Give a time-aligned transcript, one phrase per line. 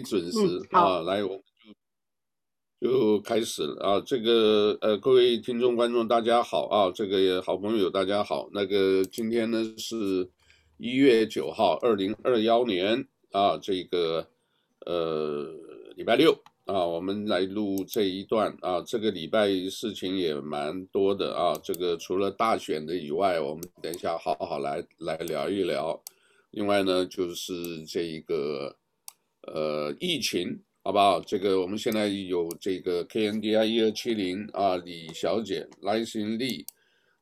[0.00, 1.42] 准时、嗯、啊，来，我们
[2.80, 4.02] 就就开始了啊。
[4.04, 8.48] 这个呃，各位听众观众大家好啊，这个好朋友大家好。
[8.52, 10.28] 那个今天呢是
[10.76, 14.28] 一月九号，二零二幺年啊，这个
[14.84, 15.48] 呃
[15.96, 18.82] 礼拜六啊，我们来录这一段啊。
[18.82, 21.58] 这个礼拜事情也蛮多的啊。
[21.64, 26.00] 这个除了大选的以外，我们等一下好好来来聊一聊。
[26.50, 28.76] 另外呢，就是这一个。
[29.54, 31.20] 呃，疫情好不好？
[31.20, 36.64] 这个我们现在有这个 KNDI 一二七零啊，李小姐来信丽，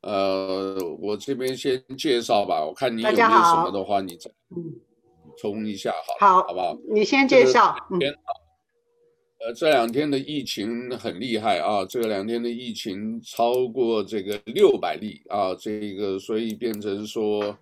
[0.02, 2.64] 呃，我这边先介绍吧。
[2.64, 6.76] 我看你有没有什么的话，你再补充一下好，好，好不好？
[6.90, 7.76] 你先介绍。
[7.90, 8.16] 这天、嗯、
[9.46, 17.56] 呃，这两天的疫情很厉害啊，这两天的疫情超过这个六百例啊，这个所以变成说。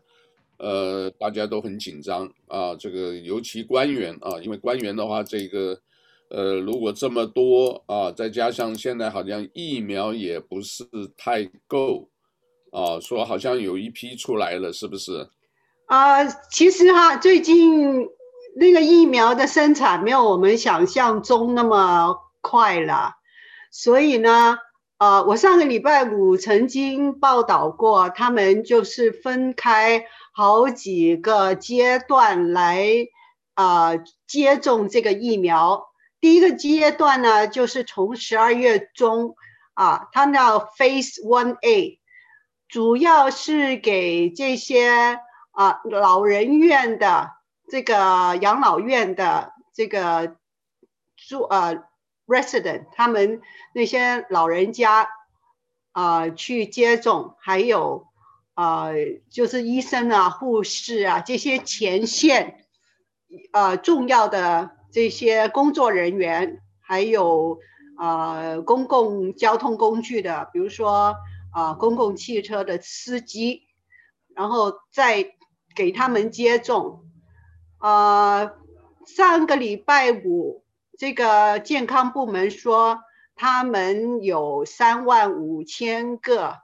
[0.62, 5.76] 呃，大家都很紧张啊，这个尤其官员啊，因为官员的话，这个
[6.30, 10.84] 呃，如果这么多啊，再加上现在好像疫苗也不是
[11.16, 12.08] 太够
[12.70, 15.28] 啊，说好像有一批出来了，是不是？
[15.86, 18.08] 啊、其实哈，最近
[18.54, 23.16] 那个疫苗的生产没有我们想象中那么快了，
[23.72, 24.58] 所以呢，
[24.98, 30.04] 呃，我上个礼拜五曾经报道过，他们就是分开。
[30.34, 32.86] 好几个阶段来
[33.54, 33.92] 啊、
[34.26, 35.88] 接种这个疫苗。
[36.20, 39.36] 第一个阶段呢，就是从十二月中
[39.74, 42.00] 啊，它叫 Phase One A，
[42.66, 47.32] 主要是给这些啊老人院的
[47.68, 50.36] 这个养老院的这个
[51.16, 51.84] 住呃
[52.26, 53.42] resident，他们
[53.74, 55.10] 那些老人家
[55.92, 58.10] 啊、去接种，还有。
[58.54, 58.94] 啊、呃，
[59.30, 62.66] 就是医生啊、护士啊这些前线，
[63.52, 67.58] 呃，重要的这些工作人员，还有
[67.98, 71.16] 呃公共交通工具的，比如说
[71.50, 73.62] 啊、呃、公共汽车的司机，
[74.34, 75.32] 然后再
[75.74, 77.06] 给他们接种。
[77.80, 78.52] 呃，
[79.06, 80.62] 上个礼拜五，
[80.98, 83.00] 这个健康部门说
[83.34, 86.58] 他们有三万五千个。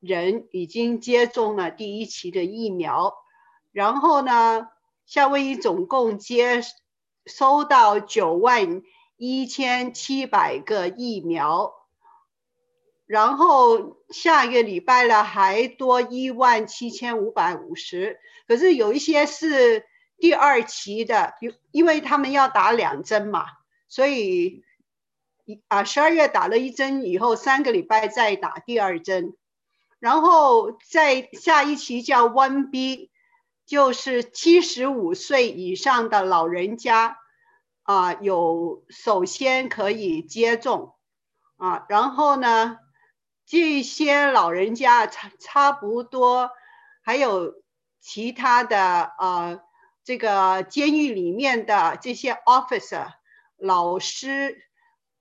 [0.00, 3.14] 人已经接种了第一期的疫苗，
[3.70, 4.68] 然后呢，
[5.04, 6.62] 夏威夷总共接
[7.26, 8.82] 收到九万
[9.16, 11.74] 一千七百个疫苗，
[13.04, 18.18] 然后下个礼拜呢还多一万七千五百五十，
[18.48, 19.84] 可是有一些是
[20.16, 23.44] 第二期的，因因为他们要打两针嘛，
[23.86, 24.62] 所以
[25.68, 29.36] 啊十二月打了一针以后，三个礼拜再打第二针。
[30.00, 33.10] 然后在下一期叫 One B，
[33.66, 37.18] 就是七十五岁以上的老人家，
[37.82, 40.94] 啊，有首先可以接种，
[41.58, 42.78] 啊，然后呢，
[43.44, 46.50] 这些老人家差差不多，
[47.02, 47.54] 还有
[48.00, 48.78] 其他的
[49.18, 49.60] 啊，
[50.02, 53.12] 这个监狱里面的这些 officer
[53.58, 54.69] 老师。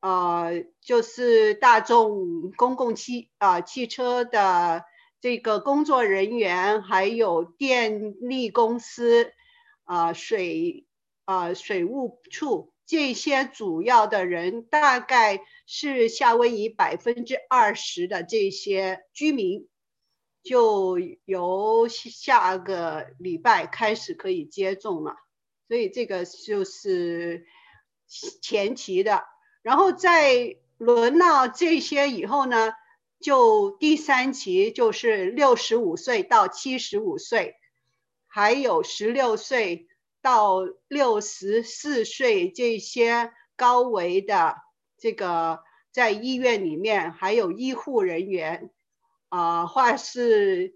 [0.01, 4.85] 呃，就是大众公共汽啊、汽车的
[5.19, 9.33] 这个工作人员，还有电力公司
[9.83, 10.85] 啊、水
[11.25, 19.67] 啊、水务处这些主要的人，大概是夏威夷百分之二十的这些居民，
[20.43, 25.17] 就由下个礼拜开始可以接种了。
[25.67, 27.45] 所以这个就是
[28.41, 29.25] 前期的。
[29.61, 32.71] 然后在轮到这些以后呢，
[33.19, 37.55] 就第三期就是六十五岁到七十五岁，
[38.27, 39.87] 还有十六岁
[40.21, 44.55] 到六十四岁这些高危的
[44.97, 45.59] 这个
[45.91, 48.69] 在医院里面还有医护人员，
[49.27, 50.75] 啊、呃，或是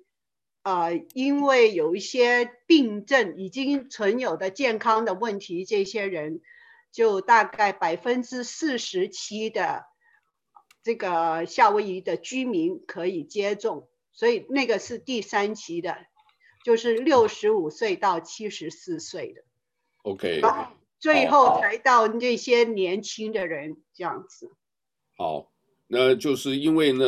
[0.64, 6.42] 呃因为有一些病症已经存有的健康的问题，这些人。
[6.94, 9.84] 就大概百分之四十七的
[10.84, 15.98] 这个夏威夷的居民可以接种，所以那个是第三期的，
[16.64, 19.42] 就是六十五岁到七十四岁的。
[20.04, 20.40] OK，
[21.00, 24.52] 最后才到那些年轻的人这样子。
[25.18, 25.52] 好，
[25.88, 27.06] 那就是因为呢，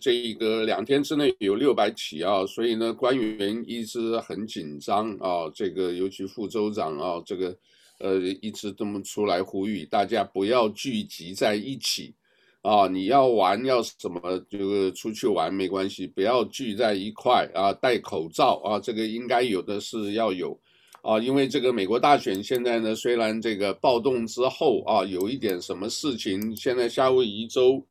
[0.00, 7.54] 这一个两天之内有六百起啊，所以呢，官员一直很紧张啊，这个尤其副州长啊，这个。
[7.98, 12.14] 呃，一直这么出来呼吁大家不要聚集在一起，
[12.62, 20.58] 啊，你要玩要什么就是出去玩没关系，不要聚在一块啊，戴口罩啊，这个应该有的是要有，
[21.02, 27.84] 啊，因为这个美国大选现在呢，虽然这个暴动之后啊，有一点什么事情，现在夏威夷州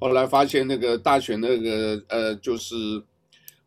[0.00, 2.74] 后来发现那个大选那个呃，就是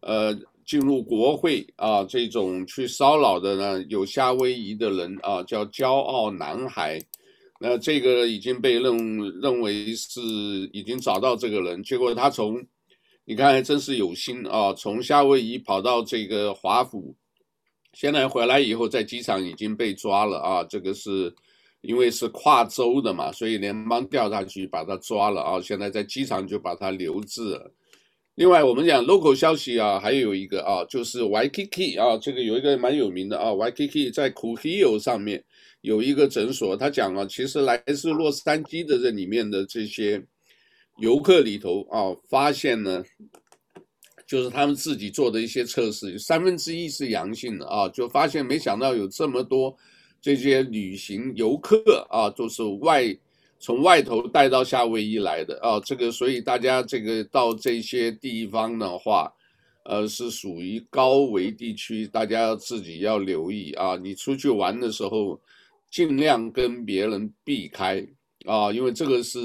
[0.02, 7.00] 呃进入国会啊这种去骚扰的呢，有夏威夷的人啊，叫骄傲男孩，
[7.60, 8.98] 那这个已经被认
[9.42, 10.20] 认为是
[10.74, 12.62] 已经找到这个人，结果他从
[13.26, 17.16] 你看还真是有心啊，从夏威夷跑到这个华府。
[17.94, 20.62] 现在回来以后，在机场已经被抓了啊！
[20.66, 21.34] 这个是
[21.80, 25.62] 因为是跨州的嘛，所以联邦调查局把他抓了啊！
[25.62, 27.72] 现在在机场就把他留置了。
[28.36, 35.44] 另外，我们讲 local 消息啊，还有一个啊，就是 Waikiki 啊，这个有一个蛮有名的啊，Waikiki 在 Kuhio 上面
[35.82, 40.22] 有一个诊所，他讲啊，其实来自洛杉矶的这里面的这些
[40.98, 43.04] 游客里头啊，发现呢。
[44.28, 49.78] 就是他们自己做的一些测试，三分之一是阳性的啊，就发现没想到有这么多
[50.20, 53.16] 这些旅行游客啊，都是外
[53.66, 59.34] 从外头带到夏威夷来的啊，这个所以大家这个到这些地方的话，
[59.86, 65.42] 呃，是属于高危地区，大家要自己要留意啊，你出去玩的时候
[65.90, 68.06] 尽量跟别人避开。
[68.46, 69.40] 啊，因为这个是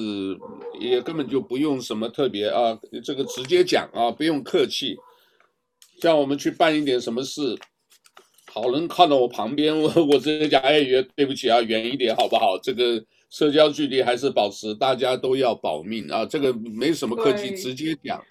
[0.78, 4.94] 也根本就不用什么特别啊，这个直接讲啊，不用客气。
[6.02, 7.56] 像我们去办一点什么事，
[8.52, 10.84] 好人靠到我旁边，我 我直接讲，哎，
[11.16, 12.58] 对不起啊，远一点好不好？
[12.62, 16.26] 这个社交距离还是保持，大家都要保命啊。
[16.26, 18.22] 这个没什么客气，直接讲。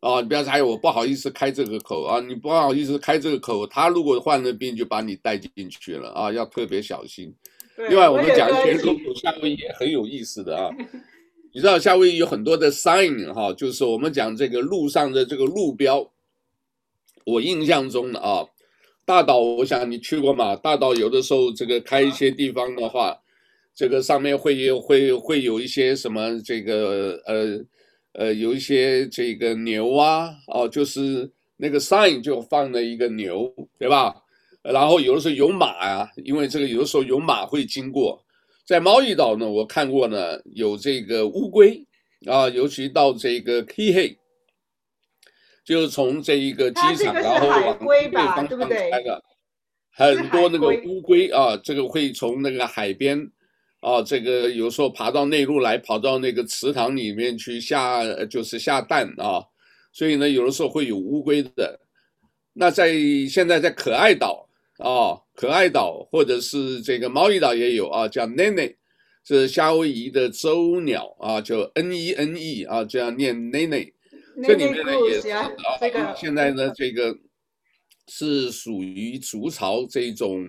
[0.00, 7.34] 啊，你不要说，哎，我不好意思开这个口啊，你不好意思开这个口，他如果患了病就把你带进去了啊，要特别小心。
[7.88, 10.70] 另外，我们讲全球夏威夷也很有意思的啊，
[11.52, 16.12] 你知道夏威夷有很多的 sign 哈，就是我们讲这个路上的这个路标。
[17.24, 18.46] 我印象中的啊，
[19.04, 20.54] 大岛，我想你去过嘛？
[20.54, 23.18] 大岛有的时候这个开一些地方的话，
[23.76, 27.64] 这个上面会有会会有一些什么这个呃
[28.12, 34.14] 呃有一些这个牛啊，哦，就是那个 sign 就放了一个牛，对吧？
[34.62, 38.24] 然后有的时候有马啊，因为这个有的时候有马会经过，
[38.64, 41.86] 在毛伊岛呢，我看过呢，有这个乌龟
[42.24, 44.16] 啊，尤其到这个 Kihei，
[45.64, 49.22] 就是从这一个机场，然后往对方向开的，
[49.92, 53.30] 很多那个乌龟啊，这个会从那个海边
[53.80, 59.44] 啊，这个有时候爬到内陆来，跑到那个池塘里面去下，就是下蛋啊，
[59.92, 61.80] 所以呢，有的时候会有乌龟的。
[62.52, 62.92] 那在
[63.28, 64.44] 现在在可爱岛。
[64.78, 68.74] 啊、哦，可爱岛或者是这个毛伊岛也有啊，叫 Nene，
[69.26, 73.94] 是夏威夷的州鸟啊，叫 N E N E 啊，这样念 Nene。
[74.44, 75.50] 这里面呢也是啊，
[75.80, 77.16] 这个现在呢这个
[78.06, 80.46] 是属于筑巢这种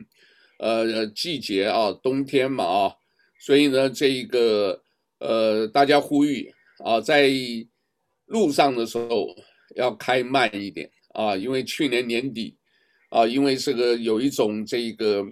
[0.59, 2.95] 呃季节啊，冬天嘛啊，
[3.39, 4.81] 所以呢这一个
[5.19, 6.51] 呃大家呼吁
[6.83, 7.29] 啊，在
[8.25, 9.27] 路上的时候
[9.75, 12.55] 要开慢一点啊，因为去年年底。
[13.09, 15.25] 啊，因为这个有一种这个，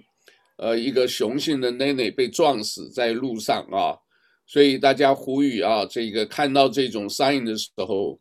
[0.56, 3.92] 呃，一个雄性的奶奶被撞死在路上啊，
[4.46, 8.18] 所以大家呼吁啊，这个看到这种 sign 的时候，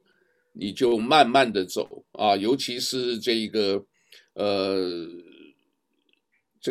[0.51, 3.81] 你就慢慢的走啊，尤其是这个，
[4.33, 4.91] 呃，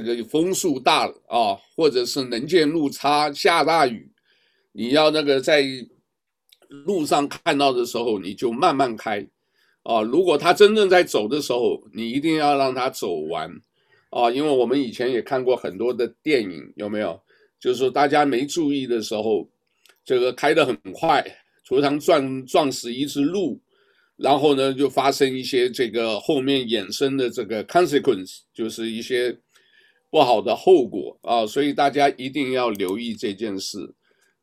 [0.02, 4.10] 这个风速大啊，或者是能见度差，下大雨，
[4.72, 5.64] 你要那个在
[6.68, 9.26] 路上看到的时候，你就慢慢开。
[9.82, 13.50] 啊，如果他真正在走的时候，你一定要让他走完，
[14.08, 17.20] 啊，因为我们以前也看过很多的电影，有没有？
[17.60, 19.46] 就是说大家没注意的时候，
[20.04, 21.22] 这个开得很快，
[21.66, 23.60] 突然撞撞死一只鹿，
[24.16, 29.38] 然后呢就发生一些这个后面衍生的这个 consequence，就是一些
[30.14, 33.96] 不好的后果啊，所以大家一定要留意这件事。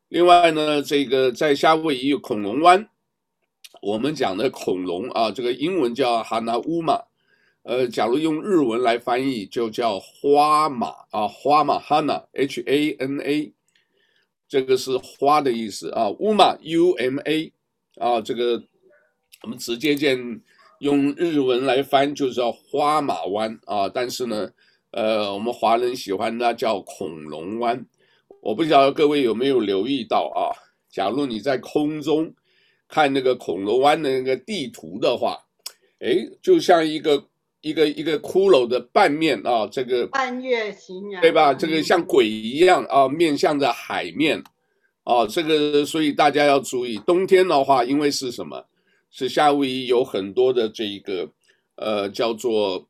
[0.08, 2.86] 另外呢，这个在夏威夷有恐龙湾。
[3.80, 7.00] 我们讲的恐龙啊，这个英文叫哈纳乌马，
[7.62, 13.54] 呃，假如用日文来翻译，就叫花马啊，花马哈纳 H A N A，
[14.46, 17.50] 这个是花的意思啊，乌马 U M A
[17.96, 18.62] 啊，这个
[19.44, 20.42] 我们直接见
[20.80, 24.52] 用日文来翻就叫花马湾啊，但是呢，
[24.92, 27.84] 呃，我们华人喜欢它叫恐龙湾。
[28.40, 30.54] 我不晓得各位有没有留意到啊，
[30.90, 32.32] 假如你在空中。
[32.94, 35.38] 看那个恐龙湾的那个地图的话，
[36.00, 37.24] 哎，就像一个
[37.62, 41.54] 一个一个骷髅的半面啊，这个半月形呀，对吧？
[41.54, 44.44] 这个像鬼一样啊，面向着海面，
[45.04, 48.62] 啊，这个所以大家要注意，冬天的话，因为是什么？
[49.10, 51.26] 是夏威夷有很多的这个
[51.76, 52.86] 呃叫做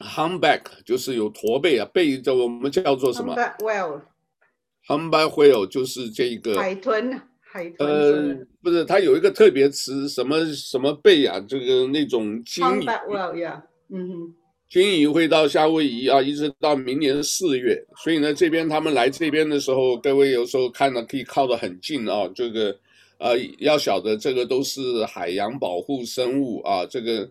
[0.00, 7.88] ，humpback 就是有驼背啊，背这我们叫做什么？humpback whale，humpback whale 就是这个海豚，海豚。
[7.88, 11.38] 呃，不是，它有一个特别词，什么什么背啊？
[11.48, 12.84] 这个那种鲸鱼。
[12.84, 14.34] humpback whale，yeah，嗯哼。
[14.68, 17.84] 鲸鱼会到夏威夷啊，一直到明年四月。
[18.04, 22.30] 所以呢，这边他们来这边的时候，各位有时候看到可以靠得很近啊。
[22.32, 22.78] 这个
[23.18, 26.86] 呃，要晓得这个都是海洋保护生物啊。
[26.86, 27.28] 这个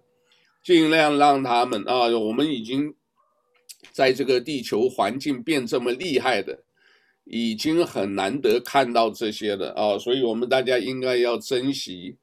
[0.64, 2.94] 尽量让他们啊，我们已经
[3.92, 6.64] 在这个地球环境变这么厉害的，
[7.26, 9.98] 已经很难得看到这些的啊。
[9.98, 12.16] 所以我们大家应该要珍惜，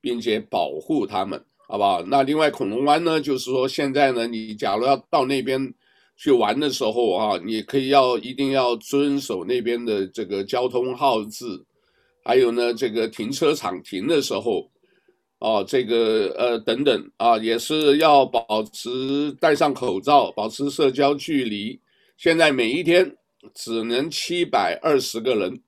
[0.00, 1.44] 并且保护他们。
[1.70, 2.02] 好不好？
[2.04, 5.74] 那另外恐龙湾呢，就是说现在呢，你假如要到那边
[6.16, 11.44] 去玩的时候啊，你可以要一定要遵守那边的这个交通号志，
[12.24, 14.70] 还有呢，这个停车场停的时候，
[15.38, 21.80] 哦，这个呃等等啊，也是要保持戴上口罩，保持社交距离。
[22.16, 23.16] 现在每一天
[23.54, 25.62] 只能七百二十个人。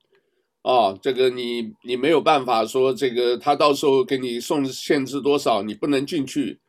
[0.63, 6.59] 哦，这个你你没有办法说这个他到时候给你送限制多少，你不能进去，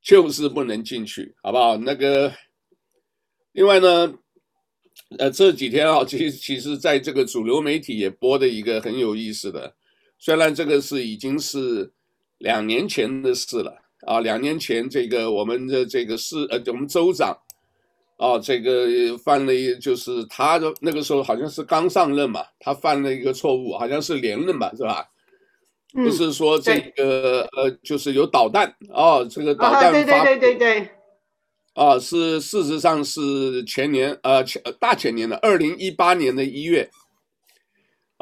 [0.00, 1.76] 就是不能进去，好不好？
[1.78, 2.32] 那个，
[3.50, 4.14] 另外呢，
[5.18, 9.74] 呃，这几天啊，其实其实在这个主流媒体也播的一个很有意思的，
[10.18, 11.90] 虽然这个是已经是
[12.42, 13.74] 两年前的事了
[14.06, 17.36] 啊，两年前这个我们的这个市呃我们州长。
[18.18, 18.86] 哦，这个
[19.18, 25.04] 犯了一，就是他的那个时候好像是刚上任嘛，他犯了一个错误，好像是连任吧，是吧？
[25.94, 30.88] 嗯、不是说这个呃，就是有导弹哦，这个导弹发、啊、对对对对对，
[31.74, 36.88] 啊，是事实上是前年呃前大前年的二零一八年的一月，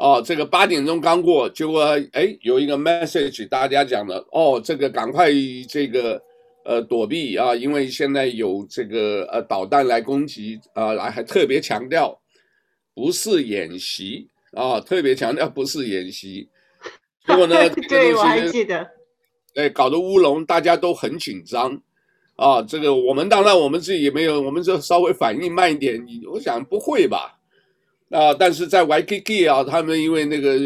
[0.01, 5.29] 哦，这个八点钟刚过，结果哎有一个 message，大家讲的哦，这个赶快
[5.69, 6.21] 这个。
[6.63, 12.15] 呃，躲避啊，因为现在有这个呃导弹来攻击啊，来还特别强调
[12.93, 16.47] 不是演习啊，特别强调不是演习。
[17.25, 18.87] 结果呢， 对，我还记得，
[19.55, 21.81] 哎，搞得乌龙，大家都很紧张
[22.35, 22.61] 啊。
[22.61, 25.99] 这个我们当然我们自己也没有，我们就稍微反应慢一点。
[26.05, 27.39] 你我想不会吧？
[28.11, 30.59] 啊，但是在 YKK 啊，他们因为那个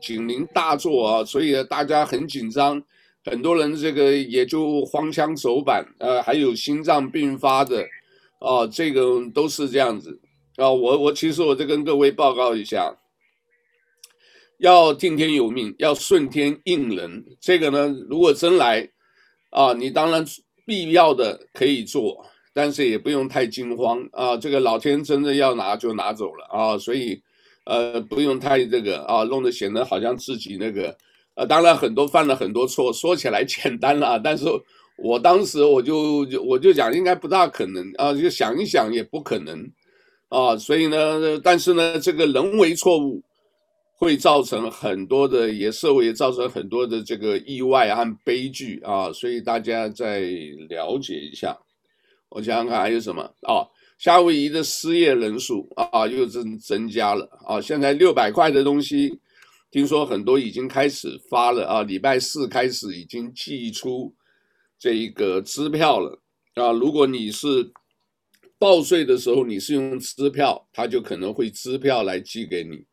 [0.00, 2.82] 警铃大作啊，所以大家很紧张。
[3.24, 7.86] 很多人这个也就荒腔走板，呃，还有心脏病发的，
[8.40, 10.20] 啊，这个都是这样子，
[10.56, 12.96] 啊，我我其实我再跟各位报告一下，
[14.58, 18.90] 要听天由命，要顺天应人，这个呢，如果真来，
[19.50, 20.24] 啊，你当然
[20.66, 27.20] 必要的可以做，但是也不用太惊慌，啊，这个老天真的要拿就拿走了，啊，所以，
[27.64, 30.96] 呃，不用太这个，啊，弄得显得好像自己那个。
[31.34, 34.44] 呃，当然很多犯了很多错，说起来简单了，但是
[34.98, 39.66] 我当时我就就我就讲应该不大可能啊，就想一想也不可能
[40.28, 43.22] 啊，所以呢，但是呢，这个人为错误
[43.96, 50.20] 会造成很多的，也社会也造成很多的这个意外和悲剧啊，所以大家再
[50.68, 51.56] 了解一下。
[52.34, 53.66] 我想想看还有什么啊？
[53.98, 59.20] 夏威夷的失业人数啊又增增加了啊，现在六百块的东西。
[59.70, 64.14] 听说很多已经开始发了啊，礼拜四开始已经寄出
[64.78, 66.20] 这一个支票了
[66.56, 66.72] 啊。
[66.72, 67.72] 如果你是
[68.58, 72.84] 报税的时候你是用支票，他就可能会支票来寄给你。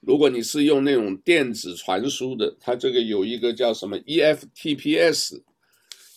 [0.00, 5.42] 如果你是用那种电子传输的，它这个有一个叫什么 EFTPS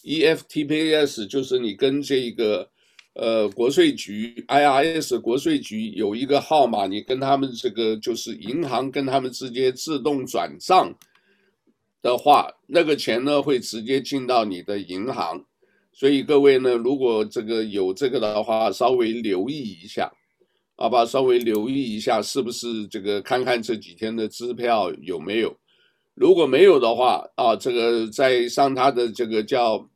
[0.06, 2.70] EFTPS 就是你跟这个。
[3.18, 10.94] 呃，国税局 IRS 国税局有一个号码，你跟他们这个就是银行跟他们直接自动转账
[12.02, 15.42] 的话，那个钱呢会直接进到你的银行。
[15.94, 20.12] 所以各位呢，如果这个有这个的话，稍微留意一下，
[20.76, 21.06] 好吧？
[21.06, 25.56] 稍微留意一下，是不是这个看看这几天的支票有没有？
[26.16, 29.90] 如果没有的话，啊，这个再上他的这个叫。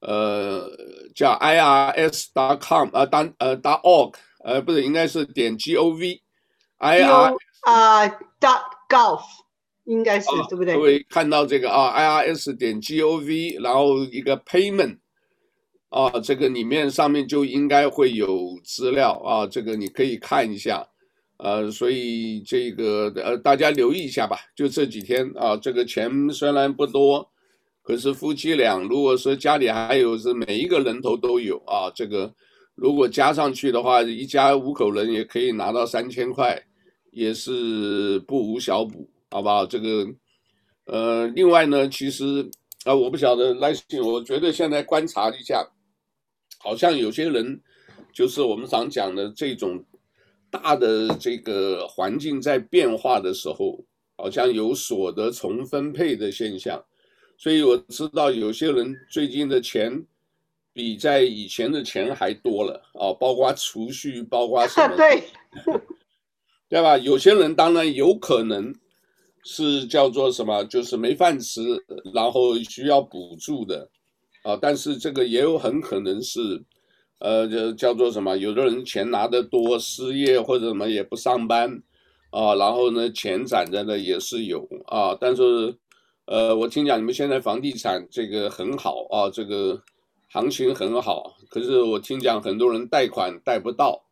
[0.00, 0.70] 呃，
[1.12, 4.14] 叫 irs.com 啊，当呃 .org，
[4.44, 8.06] 呃，不是，应该是点 gov，ir 啊
[8.38, 9.22] dot golf
[9.84, 10.74] 应该是、啊、对不对？
[10.74, 14.98] 各位看到这个啊，irs 点 gov，然后一个 payment，
[15.88, 20.86] 啊，这个里面上面就应该会有资料啊，这个你可以看一下，
[21.38, 27.28] 呃，所以这个呃大家留意一下吧，就这几天啊，这个钱虽然不多。
[27.88, 32.30] 可是夫妻俩，如果说家里还有是每一个人头都有啊，这个
[32.74, 36.62] 如果加上去的话，一家五口人也可以拿到三千块，
[37.12, 39.64] 也是不无小补，好不好？
[39.64, 40.06] 这个，
[40.84, 42.46] 呃，另外呢，其实
[42.84, 45.66] 啊，我不晓得来信，我觉得现在观察一下，
[46.58, 47.58] 好像有些人
[48.12, 49.82] 就是我们常讲的这种
[50.50, 53.82] 大的这个环境在变化的时候，
[54.18, 56.84] 好像有所得重分配的现象。
[57.40, 60.04] 所以我知道有些人最近的钱
[60.72, 64.96] 比在以前的钱还多了啊，包括储蓄，包括什么？
[64.98, 65.22] 对，
[66.68, 66.98] 对吧？
[66.98, 68.74] 有些人当然有可能
[69.44, 71.62] 是叫做什么，就是没饭吃，
[72.12, 73.88] 然后需要补助的
[74.42, 74.58] 啊。
[74.60, 76.40] 但是这个也有很可能是，
[77.20, 78.36] 呃，就叫做什么？
[78.36, 81.80] 有的人钱拿得多，失业或者什么也不上班
[82.30, 85.76] 啊，然后呢，钱攒着的也是有啊，但是。
[86.30, 89.82] 呃，我听讲你们现在房地产这个很好啊，这个
[90.30, 91.34] 行情很好。
[91.48, 94.02] 可是我听讲很多人贷款贷不到，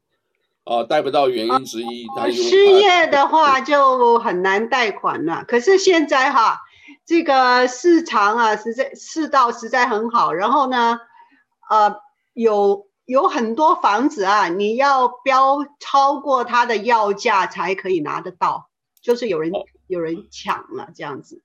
[0.65, 5.45] 啊，贷不到原因之一，他失业的话就很难贷款了。
[5.47, 6.63] 可是现在哈，
[7.05, 10.33] 这个市场啊，实在市道实在很好。
[10.33, 10.99] 然后呢，
[11.69, 11.97] 呃，
[12.33, 18.71] 有有很多房子啊，你要标超过它的要价才可以拿得到，
[19.03, 19.53] 就是有人
[19.87, 21.43] 有人抢了这样子。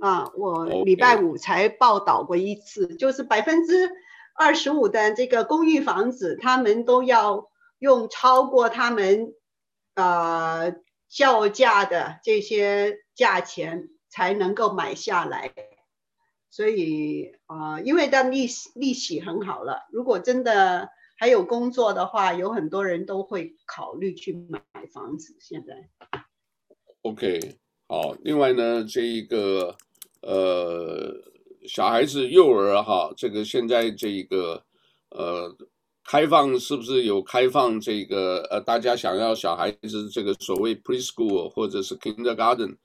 [0.00, 2.96] 啊，我礼拜五才报道过一次，Okay.
[2.96, 3.90] 就是百分之
[4.34, 9.34] 二十五的这个公寓房子，他们都要用超过他们
[9.94, 10.74] 呃
[11.06, 15.52] 叫价的这些价钱才能够买下来。
[16.48, 20.88] 所以啊、呃，因为的利息利息很好了，如果真的
[21.18, 24.62] 还有工作的话，有很多人都会考虑去买
[24.94, 25.36] 房子。
[25.40, 25.90] 现在
[27.02, 29.76] ，OK，好，另外呢，这一个。
[30.22, 31.14] 呃，
[31.66, 34.62] 小孩子幼儿哈，这个现在这个
[35.10, 35.56] 呃
[36.04, 42.76] 开放是不是有开放这个呃大家想要小孩子这个所谓 preschool 或者是 kindergarten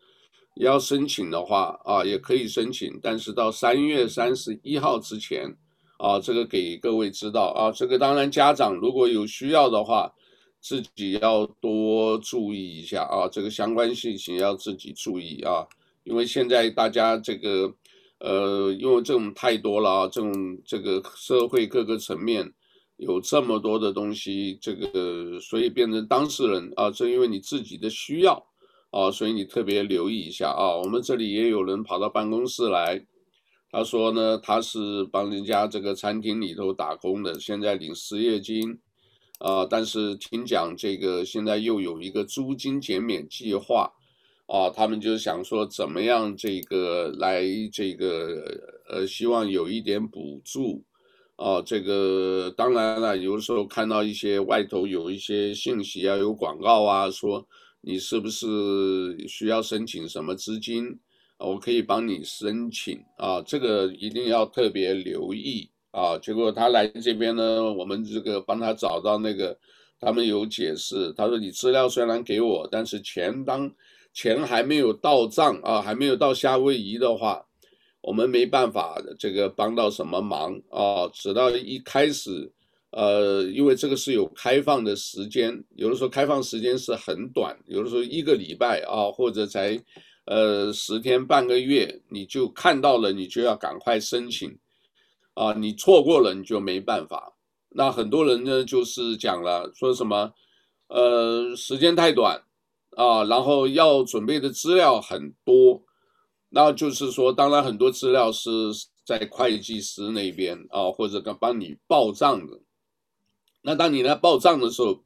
[0.55, 5.53] 要申请的话啊，也可以申请，但是到三月三十一号之前
[5.97, 10.13] 啊，这个给各位知道啊，这个当然家长如果有需要的话，
[10.61, 15.67] 自己要多注意一下啊，这个相关信息要自己注意啊。
[16.05, 17.73] 因为现在大家这个，
[18.19, 20.31] 呃，因为这种太多了啊，这种
[20.63, 22.53] 这个社会各个层面
[22.97, 28.45] 有这么多的东西，这个所以变成当事人啊，正因为你自己的需要
[28.91, 30.77] 啊，所以你特别留意一下啊。
[30.77, 33.03] 我们这里也有人跑到办公室来，
[33.71, 38.79] 他说呢，他是帮人家这个餐厅里头打工的，现在领失业金
[39.39, 43.91] 啊，但是听讲这个现在又有一个租金减免计划。
[44.47, 48.43] 啊，他们就想说怎么样这个来这个
[48.87, 50.83] 呃，希望有一点补助，
[51.35, 57.47] 啊，这个当然了，有的时候看到一些外头有一些信息啊，有广告啊，说
[57.81, 58.47] 你是不是
[59.27, 60.99] 需要申请什么资金，
[61.39, 66.19] 我可以帮你申请啊，这个一定要特别留意啊。
[66.19, 69.57] 结果他来这边呢，我们这个帮他找到那个，
[69.99, 73.73] 他们有解释，他说你资料虽然给我，但是钱当。
[74.15, 77.45] 钱还没有到账啊，还没有到夏威夷的话，
[77.99, 81.05] 我们没办法这个帮到什么忙啊。
[81.13, 82.49] 直到一开始，
[82.91, 89.77] 呃，因为这个是有开放的时间，有的时候开放时间是很短，有的时候一个礼拜啊，或者才
[90.27, 94.57] 呃十天半个月，你就看到了，你就要赶快申请
[95.33, 97.33] 啊，你错过了你就没办法。
[97.71, 100.31] 那很多人呢就是讲了，说什么
[100.87, 102.41] 呃时间太短。
[102.95, 105.83] 啊，然后要准备的资料很多，
[106.49, 108.49] 那就是说，当然很多资料是
[109.05, 112.59] 在会计师那边啊，或者帮帮你报账的。
[113.61, 115.03] 那当你来报账的时候，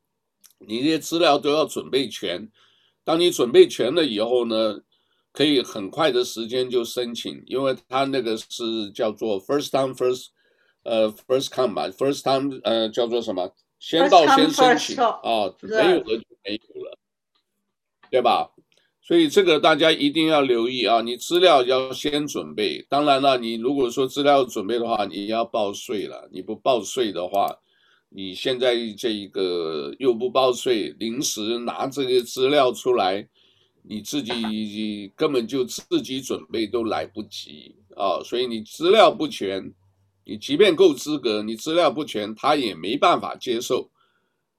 [0.60, 2.52] 你这些资料都要准备全。
[3.04, 4.82] 当你准备全了以后呢，
[5.32, 10.28] 可以很快的时间就申请，因为他那个是叫做 first time first，
[10.84, 13.52] 呃，first come 吧，first time 呃叫做什么？
[13.80, 16.99] 先到先申请啊，没有了就没有了。
[18.10, 18.50] 对吧？
[19.02, 21.02] 所以这个大家一定要留意啊！
[21.02, 22.86] 你资料要先准备。
[22.88, 26.30] 当然了，你如果说资料准备的话，你要报税了。
[26.32, 27.58] 你不报税的话，
[28.10, 33.28] 你现在这一个又不报税，临时拿这个资料出来，
[33.82, 38.22] 你自己根本就自己准备都来不及啊！
[38.24, 39.74] 所以你资料不全，
[40.24, 43.90] 你即便够资格，你资料不全，他也没办法接受。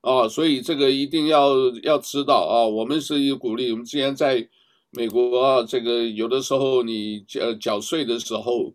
[0.03, 3.71] 啊，所以这个一定要要知道啊，我们是鼓励。
[3.71, 4.49] 我们之前在
[4.91, 8.75] 美国啊，这个有的时候你缴缴税的时候，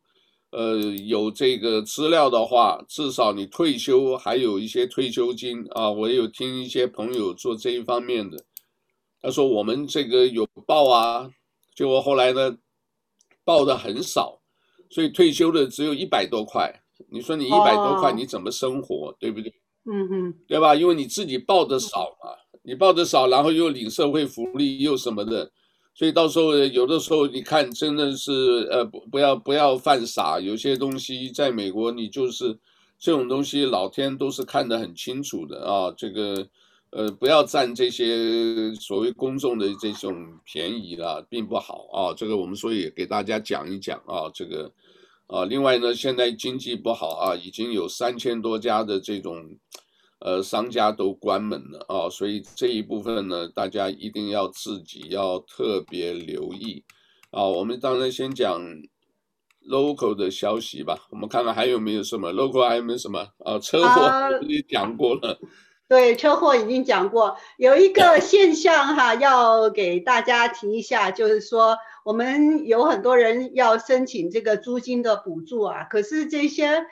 [0.51, 5.89] 呃，有这个资料的话，至少你退休还有一些退休金啊。
[5.89, 8.45] 我有听一些朋友做这一方面的，
[9.21, 11.31] 他说我们这个有报啊，
[11.75, 12.57] 结果后来呢，
[13.43, 14.41] 报的很少，
[14.91, 19.51] 所以退休的只有一百多块你说你一百多块你怎么生活，哦、对不对？
[19.85, 20.75] 嗯嗯，对吧？
[20.75, 22.31] 因为你自己报的少嘛，
[22.63, 25.51] 你报的少，然后又领社会福利又什么的，
[25.93, 32.57] 所以到时候有的时候你看真的是呃不不要不要犯傻，有些东西在美国你就是
[32.99, 36.47] 这种东西，老天都是看得很清楚的啊，这个。
[36.91, 42.13] 呃，不要占这些所谓公众的这种便宜了，并不好啊。
[42.15, 44.31] 这个我们所以给大家讲一讲啊。
[44.33, 44.71] 这个
[45.27, 49.35] 啊，另外呢，现在经济不好啊，已经有三千多家的这种
[50.19, 52.09] 呃商家都关门了啊。
[52.09, 56.83] 所以这一部分呢，大家一定要自己要特别留意
[57.31, 57.43] 啊。
[57.43, 58.61] 我们当然先讲
[59.67, 61.07] local 的消息吧。
[61.09, 63.57] 我们看看还有没有什么 local 还有没有什么啊？
[63.59, 65.35] 车祸你讲过了。
[65.35, 65.47] Uh
[65.87, 76.85] 对，车祸已经讲过，有一个现象哈，要给大家提一下，就是说我们有很多人要申请这个租金的补助啊，可是这些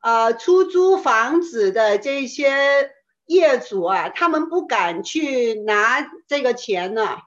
[0.00, 2.90] 呃出租房子的这些
[3.26, 7.18] 业主啊，他们不敢去拿这个钱呢，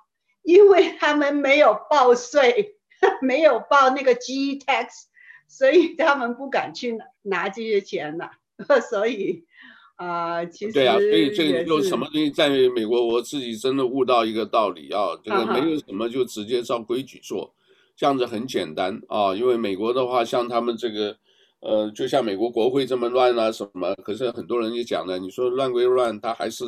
[0.41, 2.75] 因为他们没有报税，
[3.21, 5.05] 没有报那个 G tax，
[5.47, 8.31] 所以他们不敢去拿这些钱了，
[8.89, 9.47] 所以。
[9.95, 17.53] 啊，其实对啊，所以这个有什么东西在美国，我自己真的悟到一个道理啊，这个没有什么就直接照规矩做，
[17.95, 19.35] 这样子很简单啊。
[19.35, 21.15] 因为美国的话，像他们这个，
[21.61, 26.65] 呃，就像美国国会这么乱啊什么，可是很多人也讲了，你说乱归乱，他还是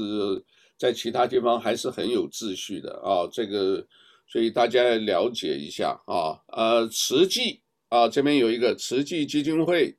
[0.77, 3.27] 在其他地方还是很有秩序的啊。
[3.31, 3.85] 这个，
[4.27, 6.37] 所以大家要了解一下啊。
[6.49, 7.59] 呃，慈济
[7.89, 9.97] 啊，这边有一个慈济基金会。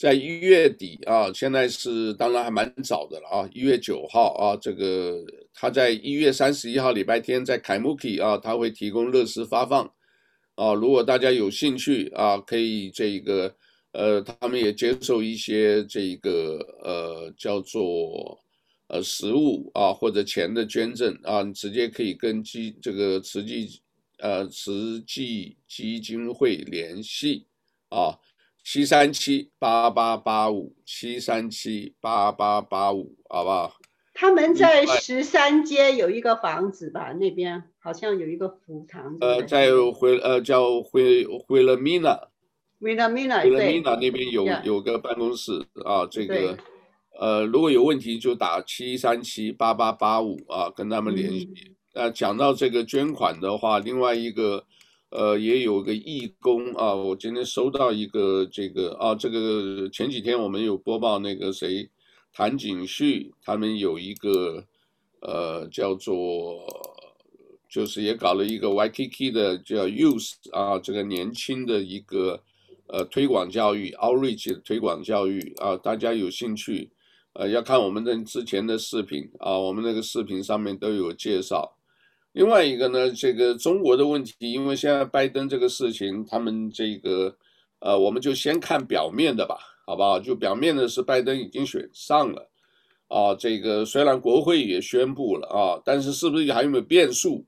[0.00, 9.84] 在一月底啊，现在是当然还蛮早的了啊，一月九号啊，这个他在一月三十一号礼拜天在凯木基啊，他会提供乐施发放
[10.54, 13.54] 啊，如果大家有兴趣啊，可以这个
[13.92, 18.40] 呃，他们也接受一些这个呃叫做
[18.86, 23.82] 呃食物啊或者钱的捐赠啊，你直接可以跟基这个慈济
[24.20, 27.44] 呃慈济基金会联系
[27.90, 28.16] 啊。
[28.62, 33.74] 七三七八八八五，七三七八八八五，好不好？
[34.14, 37.12] 他们在十三街有一个房子吧？
[37.14, 39.16] 那边好像有一个福堂。
[39.20, 42.28] 呃，在回呃叫回回了米娜，
[42.80, 45.52] 回了米娜，回了米娜那边有有个办公室
[45.84, 46.06] 啊。
[46.08, 46.56] 这个
[47.18, 51.50] 呃，如果有问题就打七三七八八八五啊，跟他们联系。
[51.94, 54.66] 那、嗯、讲到这个捐款的话，另外一个。
[55.10, 61.90] 呃，也有个义工啊，我今天收到一个这个啊，这个前几天我们有播报那个谁，
[62.32, 64.64] 谭景旭他们有一个
[65.20, 66.64] 呃叫做，
[67.68, 72.40] 就是也搞了一个 YKK 的叫 Youth 啊，这个年轻的一个
[72.86, 76.88] 呃推广教育 Outreach 的推广教育啊，大家有兴趣
[77.32, 81.76] 呃要看我们的之前的视频啊，我们那个视频上面都有介绍。
[82.32, 87.36] 另外一个呢，这个中国的问题，因为现在拜登这个事情，他们这个，
[87.80, 90.20] 呃，我们就先看表面的吧，好不好？
[90.20, 92.48] 就表面的是拜登已经选上了，
[93.08, 97.44] 啊，这个虽然国会也宣布了啊，但是是不是还有没有变数，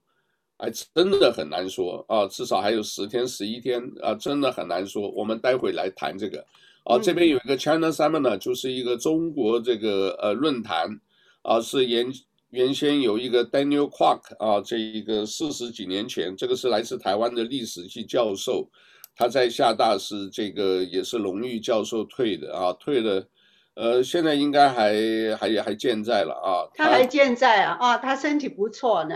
[0.59, 5.09] 还真的很难说啊，至少还有十天、十一天啊，真的很难说。
[5.11, 6.45] 我们待会来谈这个，
[6.83, 11.01] 啊，这边有一个 China Summer 呢就是一个中国这个呃论坛，
[11.43, 12.13] 啊，是研。
[12.53, 18.69] 原先有一个 Daniel Kwok 啊，这一个四十几年前，这个是来自台湾的历史系教授，
[19.17, 23.27] 他在厦大是这个也是荣誉教授退的啊，退了，
[23.73, 24.95] 呃，现在应该还
[25.35, 26.69] 还还健在了啊。
[26.75, 29.15] 他还健在啊，啊，他身体不错呢。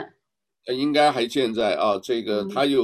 [0.74, 2.82] 应该还健在啊，这个他有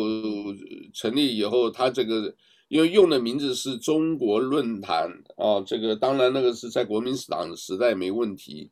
[0.93, 2.35] 成立以后，他这个
[2.69, 8.71] 因为用的名字是中国论坛啊，这个当然那个是在国民党时代没问题。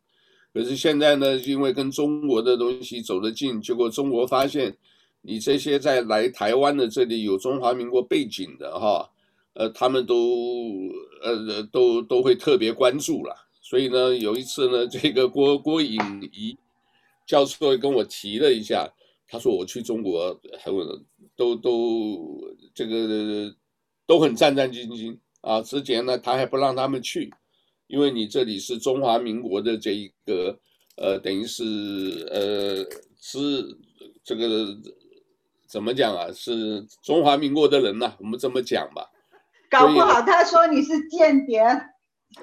[0.52, 4.76] 可是现在呢，因为跟中国的东西走得近，结果中国发现
[5.22, 9.08] 你这些在来台湾的这里有中华民国背景的哈，
[9.54, 10.16] 呃，他们都
[11.22, 13.36] 呃都都会特别关注了。
[13.62, 16.00] 所以呢，有一次呢，这个郭郭颖
[16.32, 16.56] 仪
[17.26, 18.92] 教授跟我提了一下，
[19.28, 20.84] 他说我去中国还问
[21.36, 23.54] 都都这个
[24.04, 25.62] 都很战战兢兢啊。
[25.62, 27.32] 之前呢，他还不让他们去。
[27.90, 30.56] 因为你这里是中华民国的这一个，
[30.96, 31.64] 呃，等于是
[32.30, 32.76] 呃
[33.20, 33.66] 是
[34.22, 34.68] 这个
[35.68, 36.30] 怎么讲啊？
[36.32, 39.04] 是中华民国的人呐、啊，我们这么讲吧。
[39.68, 41.60] 搞不好他说你是间谍。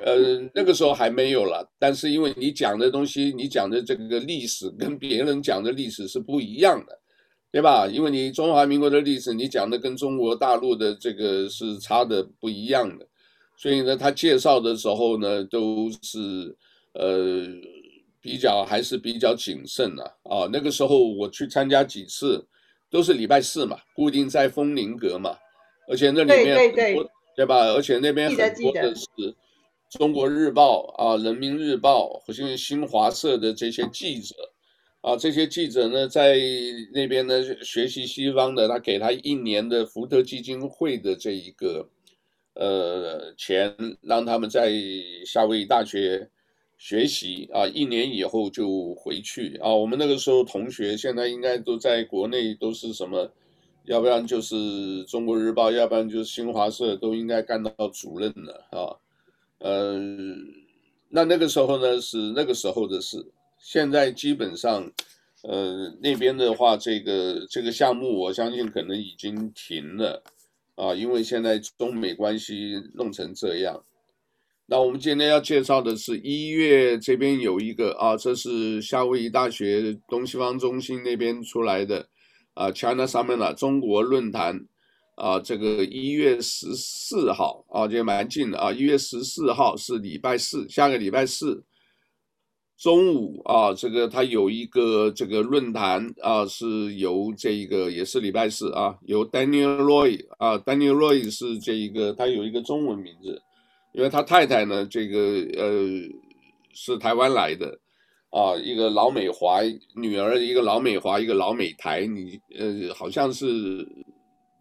[0.03, 6.99] 呃，那个时候还没有了，但是因为你讲的东西，你讲的这个历史跟别人讲的历史是不一样的，
[7.53, 7.87] 对吧？
[7.87, 13.07] 因为你中华民国的历史，你讲的跟中国大陆的这个是差的不一样的。
[13.57, 16.55] 所以呢，他介绍的时候呢，都是
[16.93, 17.43] 呃
[18.21, 20.49] 比较还是比较谨慎的啊，啊。
[20.53, 22.47] 那个时候我去参加几次，
[22.89, 25.35] 都是礼拜四嘛，固定在枫林阁嘛，
[25.89, 27.65] 而且那里面对对对，对吧？
[27.73, 29.05] 而且那边很多的是
[29.89, 34.35] 中国日报啊、人民日报或者新华社的这些记者。
[35.01, 36.35] 啊，这些记者呢，在
[36.91, 41.87] 那边呢学习西方的，他给他一年的福特基金会的这一个
[42.59, 44.73] 呃钱，让他们在
[45.25, 46.27] 夏威夷大学
[46.77, 49.73] 学习啊，一年以后就回去啊。
[49.73, 53.31] 我们那个时候同学现在应该都在国内，都是什么，
[53.85, 58.97] 要不然就是中国日报，要不然就是新华社，都应该干到主任了啊。
[59.59, 59.99] 呃，
[61.09, 63.17] 那那个时候呢，是那个时候的事。
[63.59, 64.91] 现在基本上，
[65.41, 70.21] 呃，那边的话，这个这个项目，我相信可能已经停了，
[70.77, 73.83] 啊，因为现在中美关系弄成这样。
[74.67, 82.07] 那我们今天要介绍的是一月这边有一个啊，这是夏威夷大学东西方中心那边出来的
[82.53, 84.67] 啊，China Summit 中国论坛
[85.15, 91.63] 啊，这个一月十四号啊，就蛮近的啊，一月十四号是礼拜四，下个礼拜四。
[92.77, 103.41] 中午啊，这个他有一个这个论坛啊，是由这一个也是礼拜四啊，由 Daniel Roy 啊，Daniel Roy 是这一个他有一个中文名字，
[103.93, 105.17] 因为他太太呢，这个
[105.57, 105.87] 呃
[106.71, 107.79] 是台湾来的
[108.29, 109.61] 啊，一个老美华
[109.95, 113.87] 女儿，一个老美华，一个老美台，你呃好像是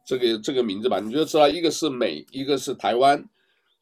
[0.06, 3.22] 这个这个名字吧，你就知道一个是美，一个是台湾，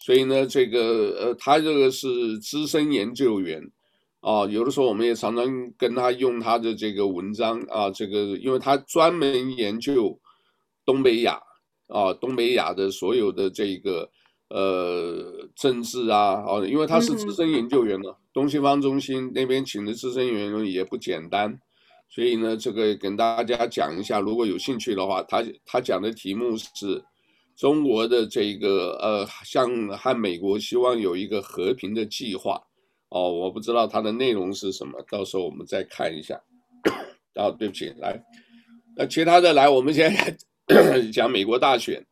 [0.00, 0.80] 所以呢，这个
[1.20, 3.62] 呃他这个是资深研究员。
[4.24, 10.18] 啊，有的时候我们也常常跟他用他的这个文章啊，这个因为他专门研究
[10.82, 11.38] 东北亚
[11.88, 14.08] 啊，东北亚的所有的这个
[14.48, 21.60] 呃政治啊，啊，因为他是资深研究员呢，东西方中心那边请的资深研究员也不简单，
[22.08, 27.04] 所以呢，这个跟大家讲一下，如果有兴趣的话，他他讲的题目是
[27.54, 32.58] 中国的这个呃，像和美国希望有一个和平的计划。
[33.14, 36.42] 哦，我不知道它的内容是什么，到时候我们再看一下。
[37.34, 38.20] 啊，对不起，来，
[38.96, 40.12] 那其他的来，我们先
[41.12, 42.04] 讲美国大选，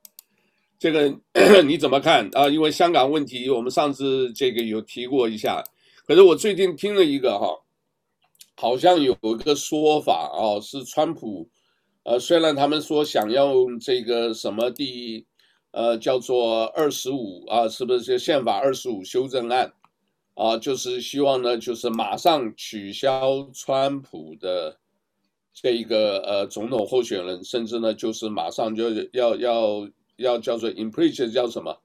[0.78, 1.12] 这个
[1.66, 2.48] 你怎么看啊？
[2.48, 5.62] 因为香港问题，我们上次这个有提过一下，
[6.06, 7.46] 可是我最近听了一个哈，
[8.56, 11.48] 好像有一个说法啊，是川普，
[12.04, 15.26] 呃，虽然他们说想要用这个什么第，
[15.72, 19.72] 呃，叫做二十五啊，是不是宪法二十五修正案？
[20.34, 24.78] 啊，就是希望呢，就是马上取消川普的
[25.52, 31.82] 这一个呃总统候选人，甚至呢，就是马上就要要要叫做 impeach 叫什么？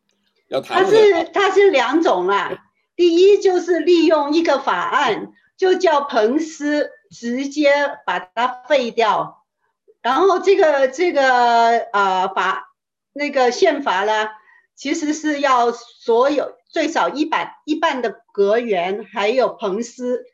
[0.48, 0.86] 要弹劾。
[0.86, 2.58] 它是他是两种啦，
[2.96, 7.70] 第一就是利用一个法案，就叫彭斯直接
[8.06, 9.46] 把它废掉，
[10.02, 12.74] 然后这个这个呃法
[13.12, 14.30] 那个宪法呢，
[14.74, 16.57] 其实是要所有。
[16.70, 20.26] 最少一百一半的阁员，还有彭斯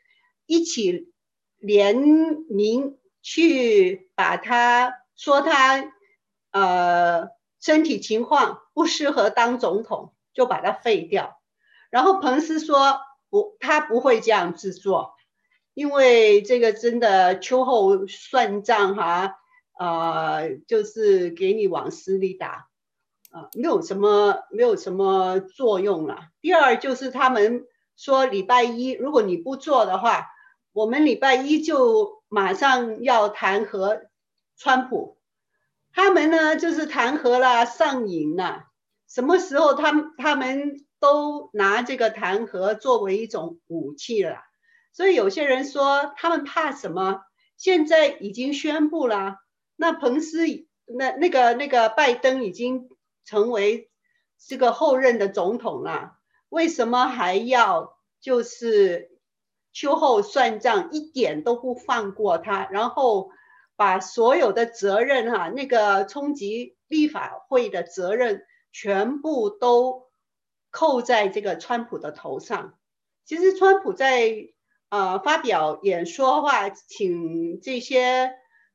[0.46, 1.12] 一起
[1.58, 5.92] 联名去把他说他
[6.50, 7.28] 呃
[7.60, 11.40] 身体情况不适合当总统，就把他废掉。
[11.90, 15.14] 然后彭斯说不，他不会这样子做，
[15.72, 19.36] 因为这个真的秋后算账哈，
[19.78, 22.68] 呃，就是给你往死里打。
[23.34, 26.28] 啊，没有什么，没有什么作用了。
[26.40, 27.66] 第二就是他们
[27.96, 30.28] 说礼拜一，如果你不做的话，
[30.72, 34.02] 我们礼拜一就马上要弹劾
[34.56, 35.18] 川普。
[35.92, 38.66] 他们呢，就是弹劾了上瘾了。
[39.08, 44.36] 什么时候他们他们都拿这个弹劾作为一种武器了。
[44.92, 47.22] 所以有些人说他们怕什么？
[47.56, 49.38] 现在已经宣布了，
[49.74, 50.46] 那彭斯
[50.86, 52.90] 那那个那个拜登已经。
[53.24, 53.90] 成为
[54.46, 59.18] 这个后任的总统了，为什么还要就是
[59.72, 63.30] 秋后算账，一点都不放过他，然后
[63.76, 70.08] 把所有的责任哈，那个冲击立法会的责任全部都
[70.70, 72.74] 扣在这个川普的头上。
[73.24, 74.50] 其实川普在
[74.90, 78.32] 呃发表演说话，请这些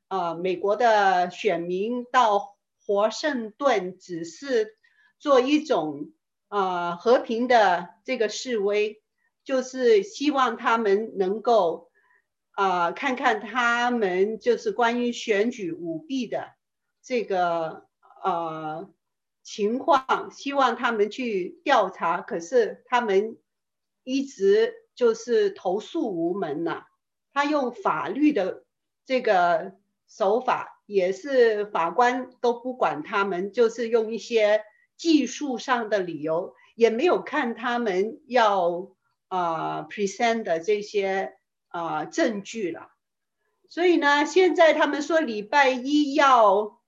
[0.08, 2.56] 呃美国的选民到。
[2.92, 4.76] 华盛顿只是
[5.20, 6.10] 做一种
[6.48, 9.00] 呃和平的这个示威，
[9.44, 11.88] 就是希望他们能够
[12.50, 16.48] 啊、看看他们就是关于选举舞弊的
[17.00, 17.86] 这个
[18.24, 18.92] 呃
[19.44, 23.38] 情况，希望他们去调查，可是他们
[24.02, 26.86] 一直就是投诉无门呐、
[27.32, 28.64] 他用法律的
[29.06, 29.76] 这个
[30.08, 34.62] 手法，也是法官都不管他们，就是用一些
[34.96, 38.90] 技术上的理由，也没有看他们要
[39.28, 41.34] 啊、呃、present 的这些
[41.68, 42.88] 啊、呃、证据了。
[43.68, 46.80] 所以呢，现在他们说礼拜一要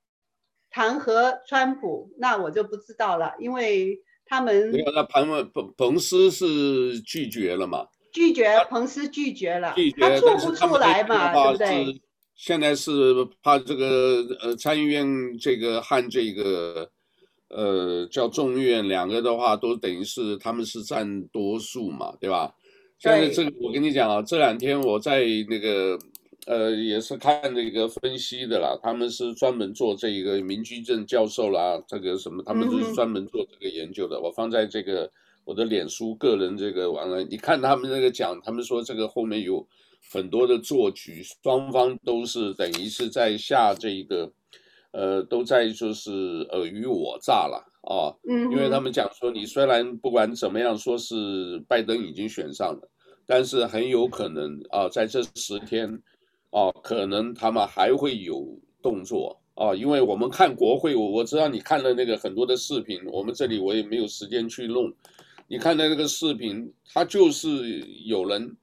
[0.69, 7.87] 弹劾川普，那我就不知道了，因为他们没有，那彭彭彭斯是拒绝了嘛？
[8.13, 12.03] 拒绝，彭斯拒绝了，拒绝，他做不出来嘛，对不对？
[12.43, 12.93] 现在是
[13.41, 15.07] 怕这个呃参议院
[15.39, 16.91] 这个和这个
[17.49, 22.53] 呃叫众议院两个的话，都等于是他们是占多数嘛，对吧？
[22.99, 25.97] 现在这个我跟你讲啊，这两天我在那个
[26.47, 35.09] 呃也是看那个分析的啦，他们是专门做这个民居正教授啦，这个什么，他们都是专门做这个研究的，嗯、我放在这个。
[35.45, 39.67] 我的脸书个人这个完了，你看他们那个讲，他们说这个后面有
[40.11, 44.33] 很多的做局，双方都是等于是在下这一个，
[44.93, 48.15] 呃，都在就是尔虞我诈了啊。
[48.29, 52.91] 嗯，因为他们讲说，你虽然不管怎么样说是拜登已经选上了，
[53.27, 55.89] 但是很有可能啊，在这十天
[56.51, 64.93] 啊，可能他们还会有动作啊，因为我们看国会，我我知道你看了那个很多的视频，我们这里我也没有时间去弄。
[65.49, 68.57] 你看的那个视频，他就是有人，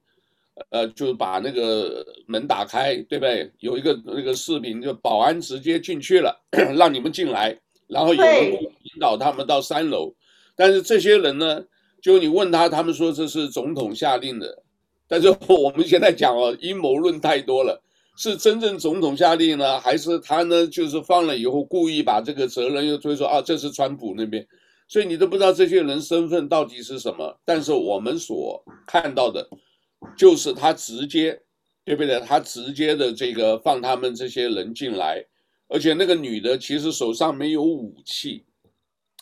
[0.68, 3.50] 呃，就把那个门打开，对不对？
[3.58, 6.38] 有一个那个视频，就保安直接进去了，
[6.76, 10.14] 让你们进来，然后有人引导他们到三楼。
[10.54, 11.64] 但是这些人呢，
[12.02, 14.62] 就你问他，他们说这是总统下令的。
[15.08, 17.82] 但是 我们现在讲哦，阴谋论太多了，
[18.16, 20.66] 是真正总统下令呢，还是他呢？
[20.66, 24.46] 就是放了以后故意把这个责任又推说啊，这是川普那边。
[24.86, 29.48] 所以你都不知道这些人身份到底是什么，但是我们所看到的，
[30.16, 31.40] 就是他直接，
[31.84, 32.20] 对不对？
[32.20, 35.24] 他直接的这个放他们这些人进来，
[35.68, 38.44] 而且那个女的其实手上没有武器，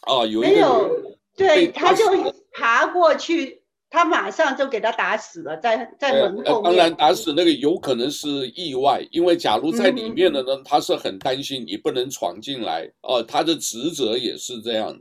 [0.03, 2.05] 啊，有一个没有，对，他就
[2.53, 6.63] 爬过去，他马上就给他打死了，在在门后面。
[6.63, 14.99] 当然打死那个有可能是意外，因为假如在里面的呢，嗯、他是很担心你不能闯进来，哦、啊，他的职责也是这样。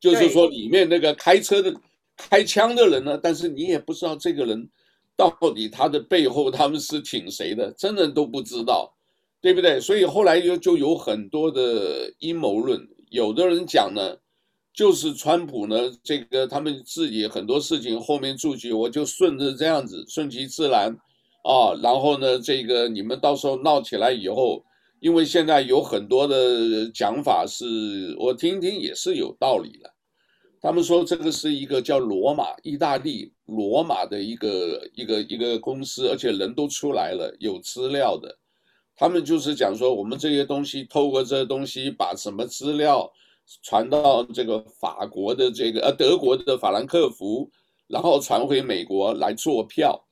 [0.00, 1.74] 就是说，里面那个开车的、
[2.14, 4.68] 开枪的人呢，但是你也不知道这个人
[5.16, 8.94] 到底他的背后他们是挺谁的，真的都不知道，
[9.40, 9.80] 对不对？
[9.80, 14.16] 所以后来就就有很多的阴谋论，有的人讲呢，
[14.72, 20.90] 就是川普呢，这个他们自己很多事情后面注解，我就顺着这样子顺其自然
[21.44, 24.64] 啊，然后呢，这个你们到时候闹起来以后。
[25.00, 29.93] 因为现在有很多的讲法是，我听听也是有道理的。
[30.64, 38.34] 他们说这个是一个叫罗马，意大利罗马的一个一个一个公司，而且人都出来了，有资料的。
[38.96, 43.12] 他们就是讲说，我们这些东西透过这些东西，把什么资料
[43.62, 47.50] 传到这个法国的这个呃德国的法兰克福，
[47.86, 50.02] 然后传回美国来做票。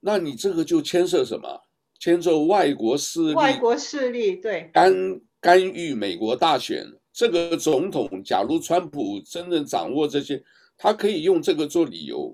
[0.00, 1.60] 那你这个就牵涉什么？
[2.00, 6.86] 牵涉外国势力，外国势力对干干预美国大选。
[7.18, 10.40] 这个总统，假如川普真正掌握这些，
[10.76, 12.32] 他可以用这个做理由，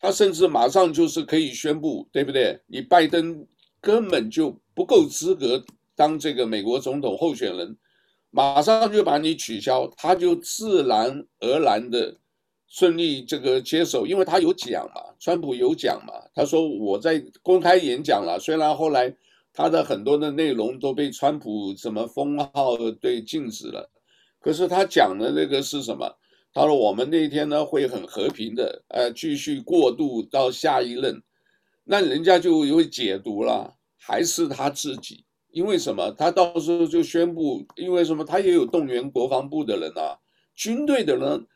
[0.00, 2.58] 他甚至马上就是可以宣布，对不对？
[2.66, 3.46] 你拜登
[3.82, 5.62] 根本就不够资格
[5.94, 7.76] 当这个美国总统候选人，
[8.30, 12.16] 马上就把你取消，他就自然而然的。
[12.66, 19.14] 顺利这个接手，因为他有讲嘛，川普有讲嘛，他说我在公开演讲了，虽然后来
[19.52, 23.88] 他的很多的内容都被川普什么封号对禁止了，
[24.44, 26.06] 可是他讲的那个是什么？
[26.52, 31.22] 他说我们那天呢会很和平的，呃，继续过渡到下一任，
[31.82, 36.10] 那人家就会解读了，还是他自己，因为什么？
[36.18, 38.22] 他到时候就宣布，因为什么？
[38.22, 40.18] 他也有动员国防部的人啊，
[40.54, 41.46] 军队的人。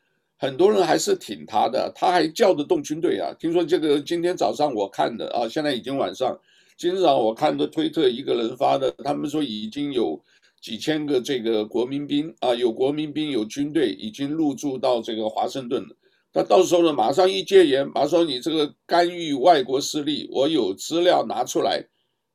[0.41, 3.31] 很多人还是挺他的，他还叫得动军队啊！
[3.37, 6.35] 听说这个今天早上我看的啊，现在已经晚上。
[6.77, 10.17] 今早上我看的推特一个人发的，他们说已经有
[10.61, 15.95] 几千个这个国民兵啊，有国民兵有军队已经入驻到这个华盛顿了。
[16.31, 21.83] 他到时候呢，马上一戒严，马上你这个干预外国势力，我有资料拿出来，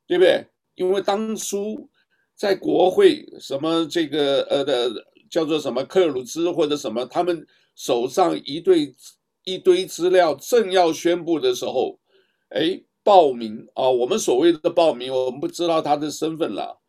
[0.07, 0.45] 对不对？
[0.75, 1.89] 因为当初
[2.35, 4.91] 在国会什么这个呃的
[5.29, 7.45] 叫做什么克鲁兹或者什么他们。
[7.77, 8.95] 手上一堆
[9.43, 11.99] 一堆资料，正要宣布的时候，
[12.47, 16.81] 哎，报名啊，我们所谓的报名，我们不知道他的身份了。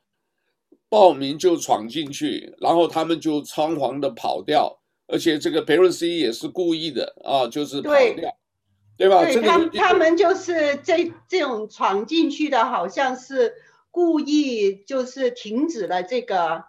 [0.88, 4.78] 暴民就闯进去，然后他们就仓皇的跑掉，
[5.08, 8.34] 而且这个裴洛西也是故意的啊，就是跑掉，对，
[8.96, 9.24] 对吧？
[9.24, 13.54] 对他们他们就是这这种闯进去的，好像是
[13.90, 16.64] 故意就是停止了这个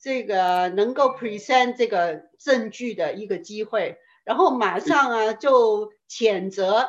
[0.00, 6.88] 这个能够 present 这个证据的一个机会，然后马上啊就谴责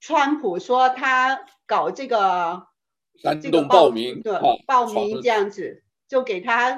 [0.00, 2.66] 川普说他搞这个
[3.22, 4.32] 煽动暴民，对，
[4.66, 6.76] 报名这样子就给他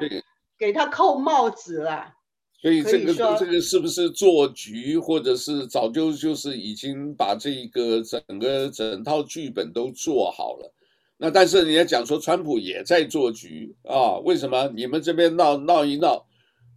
[0.58, 2.12] 给他扣帽子了。
[2.60, 10.74] 所以这个这个是不是做局，或者是早就就是已经把这个整个整套剧本都做好了？
[11.16, 14.18] 那但是人家讲说，川普也在做局啊？
[14.24, 14.68] 为什么？
[14.74, 16.26] 你们这边闹闹一闹，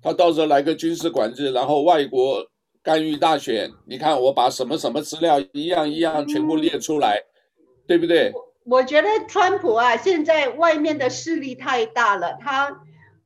[0.02, 2.45] 他到时候来个军事管制，然后外国
[2.84, 8.32] 干预大选，你看我把什么什么资料一样一样全部列出来，嗯、对不对？
[8.64, 12.84] 我觉得川普啊，现在外面的势力太大了，他。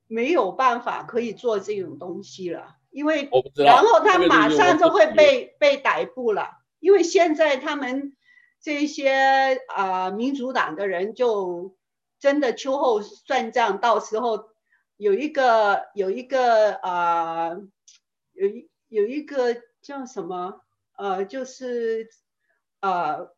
[0.08, 8.16] 没有办法可以做这种东西了，因为然后他马上就会被被逮捕了，因为现在他们
[8.62, 11.76] 这些啊、呃、民主党的人就
[12.20, 14.50] 真的秋后算账，到时候
[14.96, 17.62] 有一个有一个啊、呃、
[18.34, 20.62] 有一有一个叫什么
[21.00, 22.10] 呃就是
[22.80, 23.32] 呃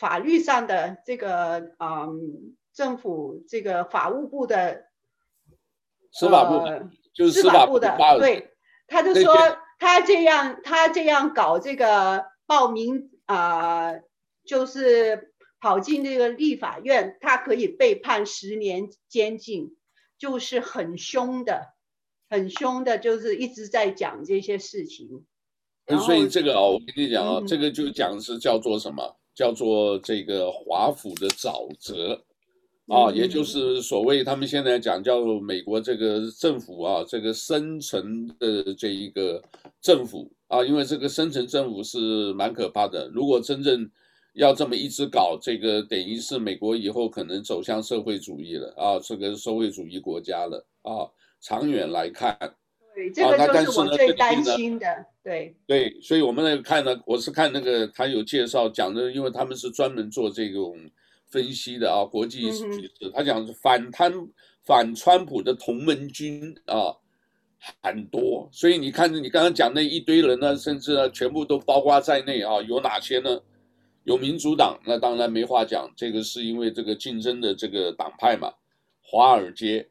[0.00, 2.08] 法律上的这个嗯、呃、
[2.72, 4.86] 政府这个法务部的。
[6.12, 8.50] 司法部、呃、就是司法部的，对，
[8.88, 9.32] 他就说
[9.78, 14.02] 他这样他这样搞这个报名啊、呃，
[14.44, 19.76] 就是跑进这个立法院，他可以被判十年监禁，
[20.18, 21.74] 就是很凶的，
[22.28, 25.24] 很凶的，就是一直在讲这些事情。
[26.04, 29.19] 所以这个啊，我跟你讲啊，嗯、这个就讲是叫做什么？
[29.34, 32.22] 叫做这个华府的沼泽。
[32.86, 39.40] 啊，也就是所谓他们现在讲叫美国这个政府啊，这个深层的这一个
[39.80, 43.08] 政府啊，因为这个深层政府是蛮可怕的。
[43.14, 43.88] 如果真正
[44.34, 51.06] 要这么一直搞，这个等于是美国以后可能走向社会主义了啊，这个社会主义国家了啊。
[51.40, 52.36] 长远来看，
[52.94, 55.06] 对，这个就是我最担心的。
[55.22, 60.76] 对对，所以我们来看呢，我是看那个他有介绍讲的，因为他们是专门做这种。
[61.32, 64.12] 分析的啊，国际局势，他讲是反贪
[64.64, 66.92] 反川普的同盟军啊
[67.80, 73.40] 很多，所以你看着你刚刚讲那一堆人呢，甚至呢全部都包括在内啊，有哪些呢？
[74.02, 78.52] 有民主党，那当然没话讲，这个是因为这个竞争的这个党派嘛。
[79.00, 79.88] 华尔街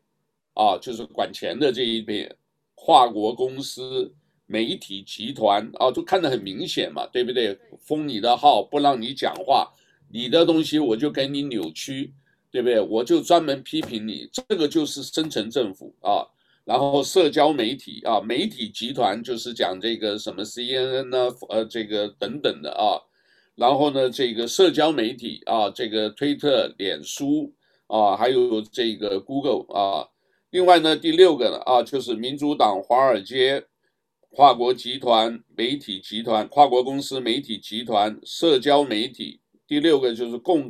[0.56, 2.36] 啊，就是管钱的这一边，
[2.82, 4.14] 跨国公司、
[4.46, 7.60] 媒体集团啊，都看得很明显嘛，对不对？
[7.82, 9.70] 封你的号，不让你讲话。
[10.10, 12.14] 你的东西我就给你扭曲，
[12.50, 12.80] 对不对？
[12.80, 16.26] 我就专门批评你，这个就是深层政府啊。
[16.64, 22.98] 然后社交媒体啊，媒体集团就是讲这个什么 CNN 呢，呃，这个等等的啊。
[23.56, 27.54] 然后呢，这个社交媒体啊，这个推特、脸书
[27.88, 30.08] 啊，还有这个 Google 啊。
[30.52, 33.66] 另外呢，第六个呢啊，就是民主党华尔街
[34.32, 39.42] 跨国集团、媒体集团、跨国公司、媒体集团、社交媒体。
[39.68, 40.68] 第六个就是共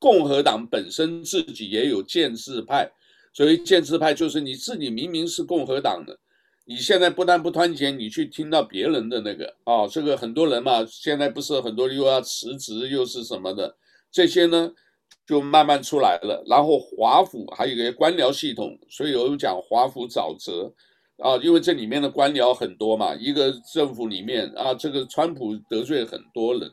[0.00, 2.90] 共和党本身自己也有建制派，
[3.32, 6.18] 所以建制派就是你自己明明是共和党的，
[6.64, 13.76] 你现在不但不团结，你去听到别人的那个啊，这个很多人嘛，现在不是很多又要辞职又是什么的，
[14.10, 14.72] 这些呢
[15.32, 16.44] 就慢慢出来了。
[16.46, 20.70] 然后华府还有一个官僚系统，所以有人讲华府沼泽
[21.16, 26.70] 啊，因为这里面的官僚很多嘛，一个政府里面啊，这个川普得罪很多人。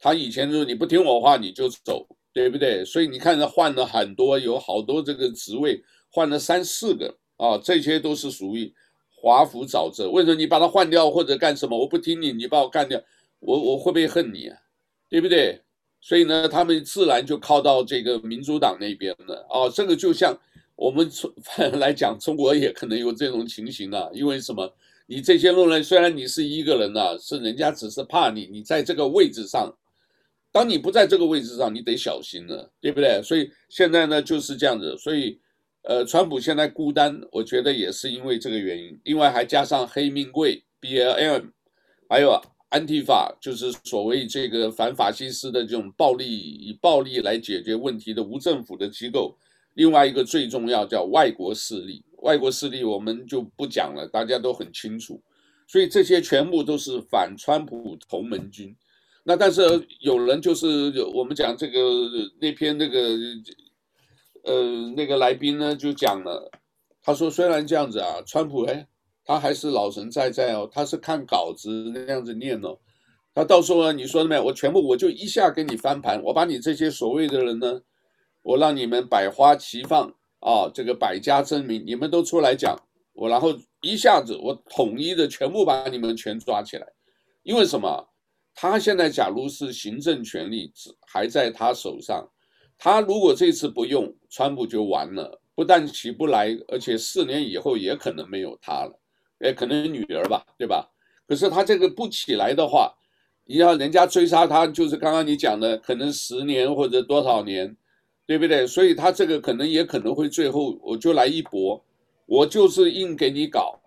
[0.00, 2.84] 他以前就是你不听我话你就走，对不对？
[2.84, 5.80] 所以你看他换了很多，有好多这个职位
[6.10, 8.74] 换了三四个啊，这些都是属于
[9.14, 10.10] 华府沼泽。
[10.10, 11.78] 为什么你把他换掉或者干什么？
[11.78, 13.00] 我不听你，你把我干掉，
[13.38, 14.58] 我我会不会恨你啊？
[15.08, 15.60] 对不对？
[16.06, 19.70] 所以呢，他们自然就靠到这个民主党那边了啊。
[19.74, 20.38] 这个就像
[20.76, 21.32] 我们从
[21.80, 24.10] 来讲，中国也可能有这种情形啊。
[24.12, 24.70] 因为什么？
[25.06, 29.74] 你这些路人虽然你是一个人啊，是人家只是怕你，你在这个位置上。
[30.52, 33.22] 当你不在这个位置上，你得小心了，对不对？
[33.22, 34.94] 所以现在呢就是这样子。
[34.98, 35.40] 所以，
[35.84, 39.00] 呃，川普现在孤单，我觉得也是因为这个原因。
[39.04, 41.50] 另外还加上黑命贵 BLM，
[42.10, 42.42] 还有啊
[42.74, 49.38] 安提法，就是所谓这个反法西斯的这种暴力，以暴力来解决问题的无政府的机构。
[49.74, 55.22] 另外一个最重要叫外国势力，外国势力我们就不讲了，大家都很清楚。
[55.68, 58.74] 所以这些全部都是反川普同盟军。
[59.22, 59.62] 那但是
[60.00, 61.80] 有人就是我们讲这个
[62.40, 63.16] 那篇那个
[64.42, 66.50] 呃那个来宾呢就讲了，
[67.00, 68.84] 他说虽然这样子啊，川普哎
[69.24, 72.78] 他还是老神在在哦，他是看稿子那样子念哦。
[73.34, 74.44] 他到时候，你说的没有？
[74.44, 77.80] 我全部我就一下给你翻盘，我把你这些所谓的人呢，
[78.42, 80.08] 我让你们百花齐放
[80.40, 82.76] 啊，这个百家争鸣，你们都出来讲，
[83.12, 86.86] 我然后一下子我统一的全部把你们全抓起来，
[87.42, 88.08] 因为什么？
[88.56, 90.72] 他现在假如是行政权力
[91.08, 92.24] 还在他手上，
[92.78, 98.96] 他如果这次不用，川普就完了，不但起不来，而且四年以后也可能没有他了，
[99.40, 100.90] 哎，可能女儿吧，对吧？
[101.26, 102.94] 可是他这个不起来的话，
[103.46, 107.76] 你要人家追杀他，就是刚刚你讲的，可能十年或者多少年，
[108.26, 108.66] 对不对？
[108.66, 111.84] 所以他这个可能也可能会最后我就来一搏，
[112.26, 113.78] 我就是硬给你搞，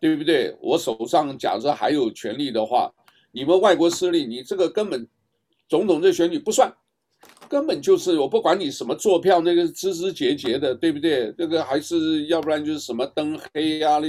[0.00, 0.56] 对不对？
[0.60, 2.92] 我手上假设还有权力的话。
[3.32, 5.06] 你们外国势力，你这个根本
[5.68, 6.74] 总统这选举不算，
[7.50, 11.30] 根本就是我不管你什么坐票，那个枝枝节节的，对不对？
[11.36, 14.02] 这个还是要不然就是什么灯黑呀、啊、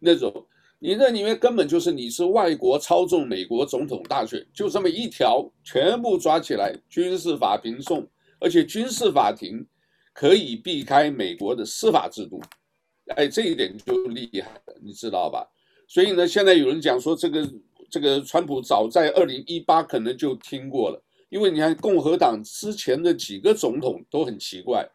[0.00, 0.46] 那那种，
[0.80, 8.04] 你那里面根本就是你是外国操纵美国总统大选，就这么一条，全部抓起来，军事法庭送，
[8.40, 9.64] 而且军事法庭
[10.12, 12.40] 可以避开美国的司法制度，
[13.14, 15.46] 哎，这一点就厉害了，你知道吧？
[15.86, 17.48] 所以呢，现在有人讲说这个。
[17.92, 24.88] 这个川普早在二零一八可能就听过了，因为你看共和党之前的几个总统都很奇怪，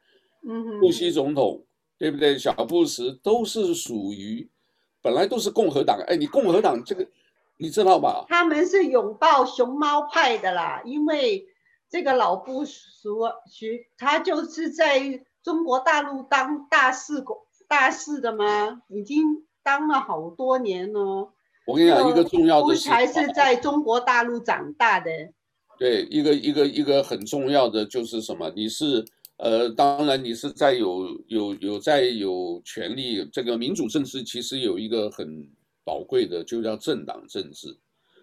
[0.47, 1.61] 嗯，布希总统
[1.97, 2.37] 对不对？
[2.37, 4.49] 小布什都是属于
[5.05, 7.05] 本来都是共和党，哎，你共和党这个
[7.57, 8.25] 你知道吧？
[8.27, 11.45] 他们是拥抱熊猫派的啦，因为
[11.87, 13.07] 这个老布什
[13.47, 17.23] 徐他就是在中国大陆当大使
[17.67, 21.31] 大使的嘛，已经当了好多年了。
[21.67, 25.11] 我跟你讲，一个重要的是，还是在中国大陆长大的。
[25.77, 28.51] 对，一个一个一个很重要的就是什么？
[28.55, 29.05] 你是
[29.37, 33.25] 呃，当然你是在有有有在有权利。
[33.31, 35.47] 这个民主政治其实有一个很
[35.83, 37.75] 宝贵的，就叫政党政治。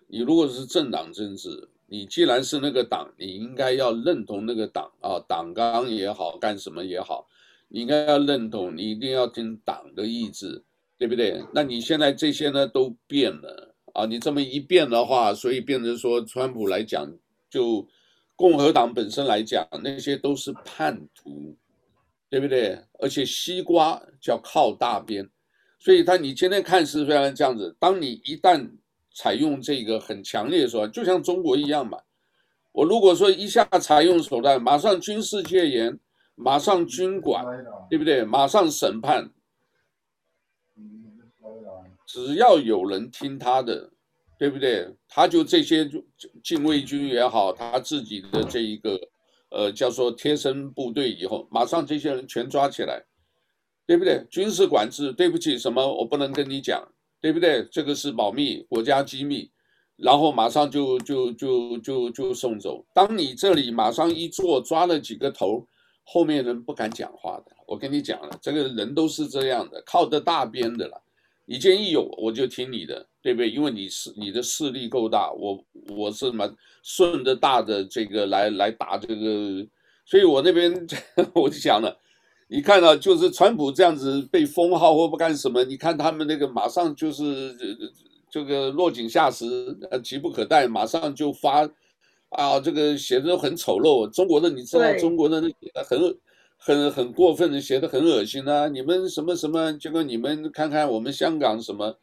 [0.06, 7.26] 你如果是政党政治，你既然是那个党，你应该要认同那个党啊，党纲也好，干什么也好，
[7.68, 10.62] 你应该要认同，你一定要听党的意志。
[10.98, 11.42] 对不对？
[11.52, 14.06] 那你现在这些呢都变了啊！
[14.06, 17.12] 你这么一变的话，所以变成说，川普来讲，
[17.50, 17.84] 就
[18.34, 21.56] 共和党本身来讲，那些都是叛徒，
[22.28, 22.78] 对不对？
[22.98, 25.28] 而且西瓜叫靠大边，
[25.78, 27.76] 所以他你今天看是非常这样子。
[27.78, 28.68] 当你一旦
[29.14, 31.98] 采用这个很强烈的手段，就像中国一样嘛。
[32.72, 36.00] 我如果说一下采用手段，马上军事戒严，
[36.34, 37.44] 马上军管，
[37.90, 38.24] 对不对？
[38.24, 39.30] 马上审判。
[42.06, 43.91] 只要有人听他的，
[44.42, 44.92] 对不对？
[45.08, 45.88] 他就这些
[46.42, 48.98] 禁卫军也好，他自己的这一个，
[49.50, 53.04] 呃，叫做贴身部队，以后马上这些人全抓起来，
[53.86, 54.26] 对不对？
[54.28, 56.82] 军事管制，对不起，什么我不能跟你讲，
[57.20, 57.64] 对不对？
[57.70, 59.48] 这个是保密，国家机密，
[59.94, 62.84] 然后马上就就就就就送走。
[62.92, 65.64] 当你这里马上一做，抓了几个头，
[66.02, 67.52] 后面人不敢讲话的。
[67.68, 71.01] 我跟你讲了，这个人都是这样的，靠得大边的了。
[71.44, 73.50] 你建议有，我就听你的，对不对？
[73.50, 76.48] 因为你是你的势力够大，我我是什么
[76.82, 79.66] 顺着大的这个来来打这个，
[80.06, 80.72] 所以我那边
[81.34, 81.98] 我就想了，
[82.48, 87.56] 你看到就是川普这样子被封号或不干什么，你看他们那个马上就是
[88.30, 89.44] 这个落井下石，
[89.90, 91.68] 呃，急不可待，马上就发
[92.30, 95.48] 啊，这个写的很丑陋，中国的你知道中国的那
[95.82, 95.98] 很。
[96.64, 98.68] 很很过分的，写的很恶心啊！
[98.68, 101.98] 你们什么什么，结果你们看看我们香港什么，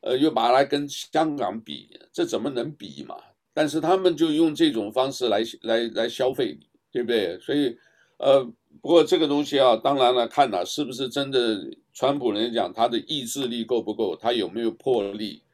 [0.00, 3.14] 呃，又把它来跟香港比，这怎么能比嘛？
[3.54, 6.58] 但是他们就用这种方式来来来消费，
[6.90, 7.38] 对不对？
[7.38, 7.78] 所以，
[8.16, 8.42] 呃，
[8.80, 11.60] 不过这个东西啊，当然了，看了是不是真的，
[11.92, 15.44] 川普人讲他的意志力够不够，他有没有魄力，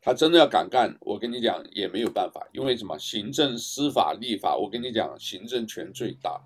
[0.00, 2.98] 他真的要敢干，我跟你讲也没有办法，因为什么？
[2.98, 6.40] 行政、司法、立法，我跟你讲，行政权最大。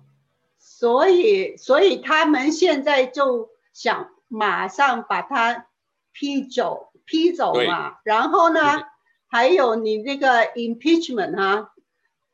[0.79, 5.65] 所以，所以他们现在就想马上把他
[6.13, 7.97] 批走，批走嘛。
[8.03, 8.83] 然后呢，
[9.27, 11.73] 还有你那个 impeachment 哈，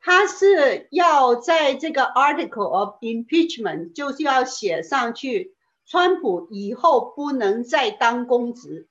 [0.01, 8.89] 他是要在这个 article of impeachment 就是要写上去，川普以后不能再当公职，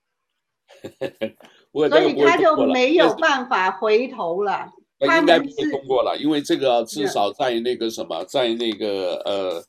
[1.90, 4.72] 所以他就没有办法回头了。
[5.07, 9.64] 应该不会通过了，因为这个至少在那个什么，在那个呃，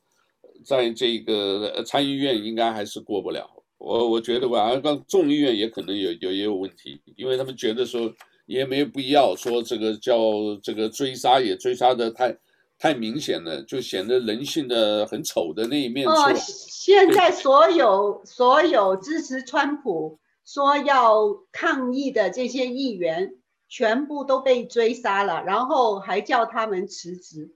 [0.65, 3.49] 在这个参议院应该还是过不了。
[3.77, 8.09] 我我觉得吧，刚众议院也可能有有也有问题，因为他们觉得说
[8.45, 10.15] 也没有必要说这个叫
[10.61, 12.37] 这个追杀也追杀的太
[12.79, 16.07] 太明显了，就显得人性的很丑的那一面。
[16.07, 23.33] 哦，现在所有所有支持川普说要抗议的这些议员
[23.73, 27.55] 全部都被追杀了，然后还叫他们辞职。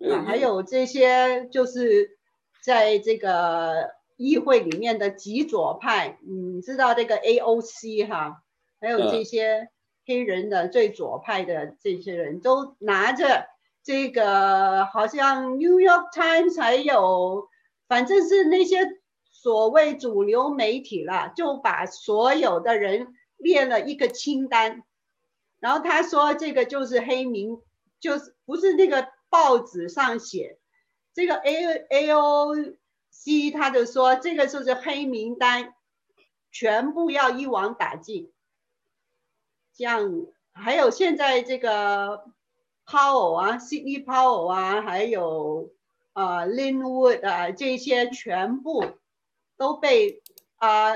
[0.00, 2.18] 啊，还有这些就是
[2.64, 8.42] 在这个议会里面的极左派，你知道这个 AOC 哈，
[8.80, 9.70] 还有这些
[10.04, 13.46] 黑人的最左派的这些人都拿着
[13.84, 17.46] 这个，好像 New York Times 还有，
[17.86, 18.78] 反正是那些
[19.30, 24.82] 所谓主流媒体啦，就把所有的人列了一个清单，
[25.62, 27.62] 然后他说这个就是黑名，
[28.00, 29.08] 就是不是那个。
[29.32, 30.58] 报纸上写
[31.14, 35.72] 这个 A AOC，他就说这个就是黑名单，
[36.50, 38.30] 全部要一网打尽。
[39.72, 42.30] 这样还有现在这个
[42.84, 45.72] Power 啊，Sidney Power 啊，还有
[46.12, 48.84] 啊 Lin Wood 啊，这些全部
[49.56, 50.22] 都被
[50.56, 50.92] 啊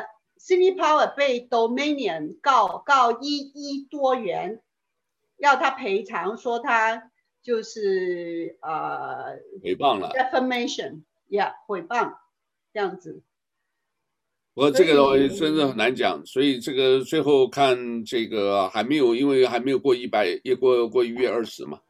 [0.47, 4.63] Sidney Powell 被 Dominion 告告一亿多元，
[5.39, 7.11] 要他赔偿，说他。
[7.43, 12.17] 就是呃，诽谤了，defamation，yeah，诽谤
[12.73, 13.23] 这样子。
[14.53, 21.81] 不过这个的话真的很难讲，所以这个最后看这个还没有，因为还没有过一百，也过过一月二十嘛，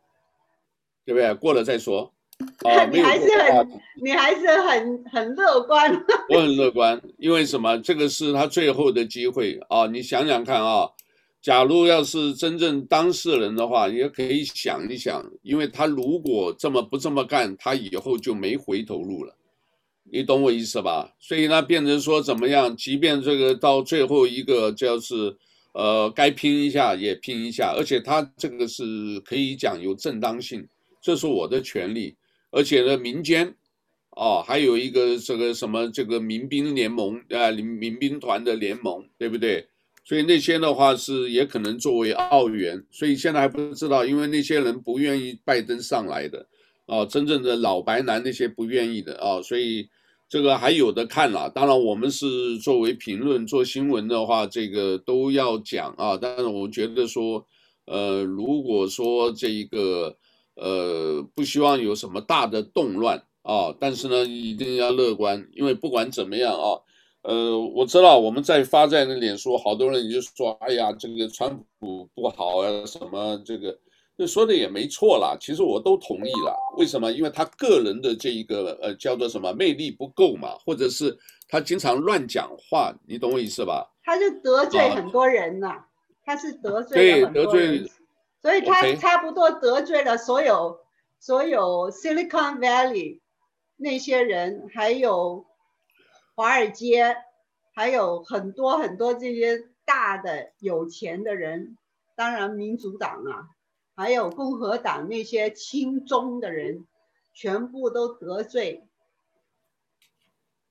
[1.07, 1.33] 对不对？
[1.37, 2.15] 过了再说。
[2.65, 3.69] 啊，你还是很，
[4.03, 5.91] 你还是很很乐观。
[6.31, 7.79] 我很乐观，因为什么？
[7.79, 9.87] 这个是他最后的机会啊！
[9.87, 10.89] 你想想看啊。
[11.43, 19.33] 假如要是真正当事人的话，也可以想一想，因为他如果这么不这么干，他以后就没回头路了，
[20.11, 21.15] 你懂我意思吧？
[21.21, 25.37] 所以呢，变成说怎么样，即便这个到最后一个就是，
[25.73, 30.67] 呃，该拼一下也拼一下，而且他这个是可以讲有正当性，
[31.01, 32.17] 这是我的权利，
[32.57, 33.55] 而且呢，民间，
[34.13, 39.69] 哦，还有一个这个什么这个民兵联盟啊，民民兵团的联盟，对不对？
[40.07, 46.47] 所以那些的话是也可能作为奥援，所以现在还不知道，因为那些人不愿意拜登上来的，
[46.87, 49.87] 啊，真正的老白男那些不愿意的啊，所以
[50.27, 51.51] 这个还有的看了。
[51.51, 56.17] 当然，我们是作为评论做新闻的话，这个都要讲啊。
[56.19, 57.45] 但是我觉得说，
[57.85, 60.17] 呃，如果说这一个
[60.57, 66.81] 呃不希望有什么大的动乱啊，但是呢一定要乐观，因为不管怎么样啊。
[67.23, 73.77] 呃，我知道我们在发在那脸书，好多人就说：“哎呀，这个川普不好啊，什么这个，
[74.17, 75.37] 这说的也没错啦。
[75.41, 76.57] 其实我都同意了。
[76.79, 77.11] 为什么？
[77.11, 83.85] 因为他个人的这一个呃叫做什么魅力不够嘛，或者是他经常乱讲话，你懂我意思吧？
[84.05, 85.87] 他就得罪很多人呐、啊，
[86.25, 87.91] 他是得罪对，得罪，
[88.47, 90.79] 所以他差不多得罪了所有
[91.19, 93.21] 所有 Silicon Valley
[93.75, 95.45] 那些人，还有。
[96.39, 97.17] 华尔街
[97.73, 101.79] 还有很多很多这些大的有钱的人，
[102.15, 103.49] 当然民主党啊，
[103.95, 106.87] 还有共和党那些亲中的人，
[107.33, 108.87] 全部都得罪。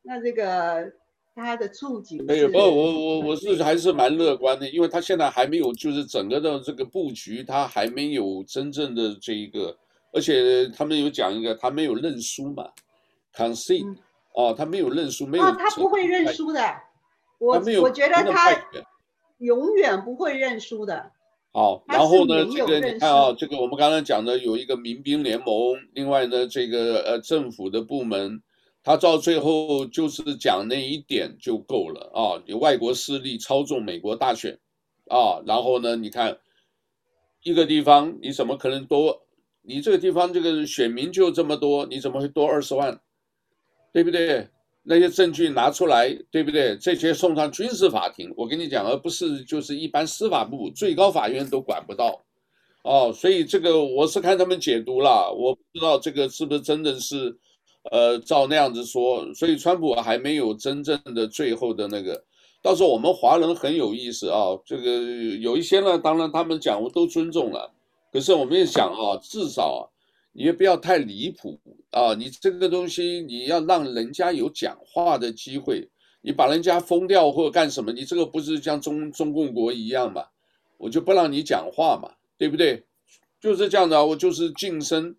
[0.03, 0.93] 那这个
[1.35, 9.77] 他的处境，没有，不，我我我是还是蛮乐观的，因为他现在还没有，就是整个的这个布局，他还没有真正的这一个，
[10.13, 12.69] 而且他们有讲一个，他没有认输嘛
[13.35, 13.85] ，concede。
[13.85, 13.97] 嗯
[14.37, 15.45] 哦，他没有认输，没有。
[15.51, 16.61] 他不会认输的。
[17.39, 18.51] 我我觉得他
[19.37, 21.09] 永远不会认输的。
[21.53, 25.47] 好，然后呢，这个你看啊，这个我们刚才讲的有一个民兵联盟，
[25.93, 28.41] 另外呢，这个呃政府的部门，
[28.85, 34.59] 他到最后就是讲那一点就够了啊，有外国势力操纵美国大选
[35.09, 36.37] 啊，然后呢，你看
[37.41, 39.23] 一个地方你怎么可能多？
[39.63, 43.01] 你这个地方这个选民就这么多，你怎么会多二十万？
[43.91, 44.47] 对不对？
[44.83, 46.77] 那些证据拿出来，对不对？
[46.77, 52.23] 这些送上军事法庭，我跟你讲，而不是就是一般司法部、最高法院都管不到，
[52.83, 57.35] 哦，所以这个我是看他们解读了，我不知道这个是不是真的是，
[57.91, 62.23] 呃，照那样子说，所以川普还没有真正的最后的那个。
[62.61, 65.01] 到时候我们华人很有意思啊，这个
[65.39, 67.71] 有一些呢，当然他们讲我都尊重了，
[68.11, 69.91] 可是我们也想啊，至少。
[70.37, 71.57] 你也不要太离谱
[71.91, 72.13] 啊！
[72.13, 75.87] 你这个东西，你要让人家有讲话的机会。
[76.19, 77.89] 你把人家封掉或者干什么？
[77.93, 80.25] 你这个不是像中中共国一样嘛？
[80.75, 82.83] 我就不让你讲话嘛，对不对？
[83.39, 85.15] 就是这样的，我就是晋升，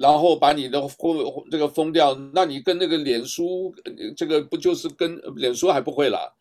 [0.00, 1.18] 然后把你的封
[1.50, 2.14] 这个封掉。
[2.32, 3.74] 那你跟那个脸书，
[4.16, 6.34] 这个不就是跟脸书还不会了？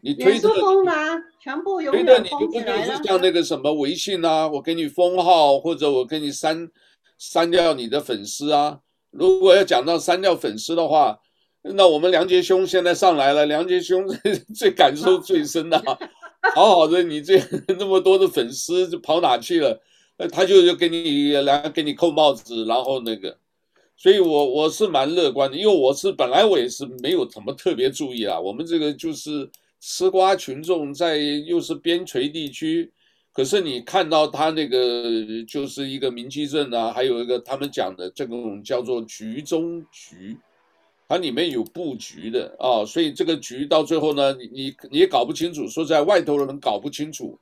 [0.00, 0.92] 你推特封吗？
[1.40, 2.64] 全部永远封起来了。
[2.64, 4.48] 对的，你不就是像那个什么微信啊？
[4.48, 6.68] 我给你封号，或者我给你删。
[7.16, 8.80] 删掉你的粉丝啊！
[9.12, 11.16] 如果要讲到删掉粉丝的话，
[11.62, 15.80] 那我们梁杰兄现在上来了，梁杰兄最 最感受最深的，
[16.56, 17.40] 好好的，你这
[17.78, 19.80] 那么多的粉丝就跑哪去了？
[20.32, 23.36] 他就就给你来给你扣帽子，然后那个，
[23.96, 28.38] 所以我我是蛮乐观的，因为我是本来我也是没有怎么特别注意啊。
[28.38, 29.50] 我们这个就是
[29.80, 32.92] 吃瓜群众在又是边陲地区，
[33.32, 35.10] 可是你看到他那个
[35.48, 40.36] 就是一个明基镇啊，还有一个他们讲的这种叫做局中局。
[41.06, 47.38] 它里面有布局的啊，所以这个局到最后呢，你你你也搞不清楚，说在外头的人搞不清楚。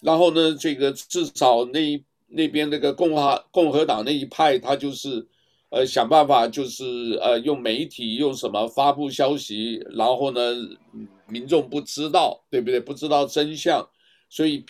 [0.00, 2.00] 然后呢，这个至少那
[2.30, 5.26] 那边那个共和共和党那一派，他就是
[5.70, 6.84] 呃想办法，就是
[7.20, 10.40] 呃用媒体用什么发布消息，然后呢
[11.26, 12.80] 民众不知道，对不对？
[12.80, 13.88] 不知道真相，
[14.28, 14.64] 所以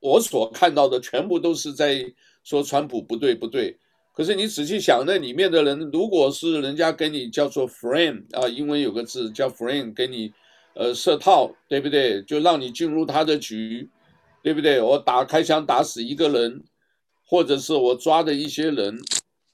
[0.00, 2.12] 我所看到的全部都是在
[2.42, 3.76] 说川普不对不对。
[4.12, 10.32] 可是你仔细想，那里面的人，如果是人家给你叫做 friend 啊，英文有个字叫 friend，给你
[10.74, 12.20] 呃设套，对不对？
[12.22, 13.88] 就让你进入他的局，
[14.42, 14.80] 对不对？
[14.80, 16.62] 我打开枪打死一个人，
[17.30, 18.98] 或者是我抓的一些人，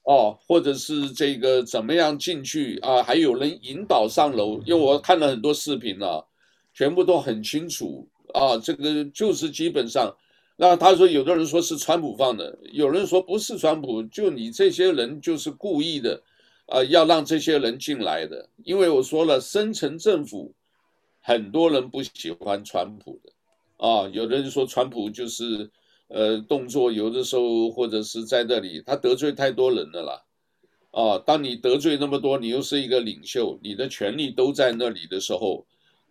[0.01, 3.03] 哦，或者是这个怎么样进去啊？
[3.03, 6.27] 还有人引导上楼，因为我看了很多视频了，
[6.73, 8.57] 全部都很清楚啊。
[8.57, 10.11] 这个就是基本上。
[10.55, 16.19] 那他说，有的人说是川普放的，有人说不是川普，就你这些人就是故意的，
[16.65, 18.49] 啊、要让这些人进来的。
[18.63, 20.51] 因为我说了，深层政府
[21.21, 23.31] 很多人不喜欢川普的，
[23.87, 25.69] 啊，有的人说川普就是，
[26.07, 30.23] 呃，动作有的时候或者是在那里，他得罪太多人了啦，
[30.91, 35.65] 啊，当你得罪那么多，你又是一个领袖，你的权力都在那里的时候。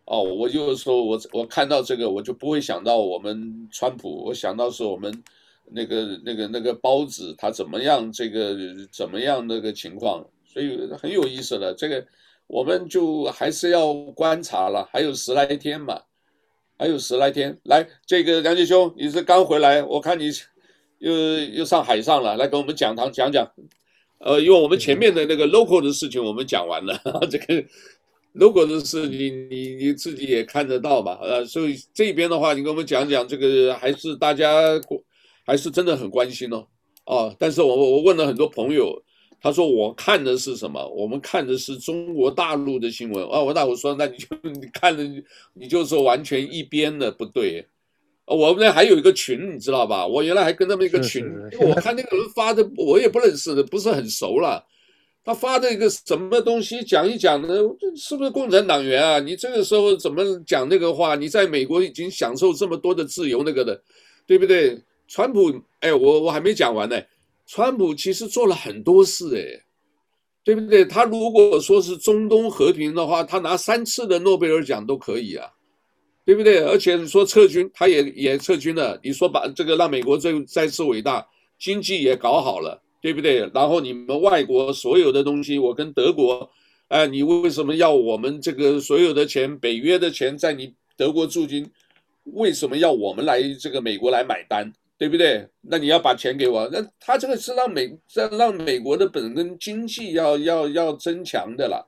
[0.09, 5.13] 哦，我就说，我我看到这个，我就不会想到我们川普，我想到是我们
[5.65, 8.57] 那个那个那个包子他怎么样，这个
[8.93, 11.75] 怎么样那个情况，所以很有意思的。
[11.75, 12.07] 这个
[12.47, 16.01] 我们就还是要观察了，还有十来天嘛，
[16.79, 17.59] 还有十来天。
[17.65, 20.31] 来，这个梁杰兄，你是刚回来，我看你
[20.99, 23.51] 又又上海上了，来给我们讲堂讲讲。
[24.19, 27.01] 呃，因为我们前面的那个 local 的事情我们讲完了，
[27.31, 27.65] 这个。
[28.39, 34.79] 如果是你你你自己也看得到吧，呃，所以这边的话，你给我们讲讲这个，还是大家
[35.47, 36.67] 还是真的很关心哦，
[37.07, 39.03] 哦，但是我我问了很多朋友，
[39.41, 40.85] 他说我看的是什么？
[40.89, 45.05] 我们看的是中国大陆的新闻啊，我大伙说，那你就 你看的
[45.55, 47.65] 你就说完全一边的不对，
[48.27, 50.07] 我们那还有一个群，你知道吧？
[50.07, 54.65] 我原来还跟他们一个群，因为我看那个人发的，我也不认识的，不是很熟了。
[55.25, 57.49] 他发的一个什么东西讲一讲呢？
[57.97, 59.19] 是不是共产党员啊？
[59.19, 61.15] 你这个时候怎么讲那个话？
[61.17, 63.83] 你在美国已经享受这么多的自由，那个的，
[64.27, 64.81] 对不对？
[65.09, 67.01] 川普，哎，我我还没讲完呢。
[67.47, 69.65] 川普其实做了很多事，哎，
[70.45, 70.85] 对不对？
[70.85, 75.49] 他如果说是中东和平的话，他拿三次的诺贝尔奖都可以啊，
[76.25, 76.65] 对不对？
[76.65, 78.99] 而且你说撤军，他也也撤军了。
[79.03, 81.27] 你说把这个让美国再再次伟大，
[81.59, 82.83] 经济也搞好了。
[83.03, 83.49] 对不对？
[83.55, 86.51] 然后你们外国所有的东西，我跟德国，
[86.89, 91.71] 哎，你为什么要我们这个所有的钱，北约的钱在你德国驻军，
[92.25, 94.73] 为什么要我们来这个美国来买单？
[94.99, 95.47] 对不对？
[95.63, 101.87] 那你要把钱给我，那他这个是让美让让美国的本身经济要要要增强的了，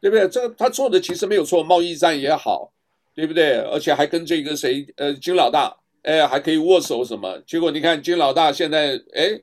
[0.00, 0.28] 对不对？
[0.28, 2.72] 这个他做的其实没有错，贸易战也好，
[3.14, 3.58] 对不对？
[3.60, 7.38] 而且还跟这个谁，呃，金老大，哎，还可以握手什么？
[7.46, 9.40] 结果你看金老大现在，哎。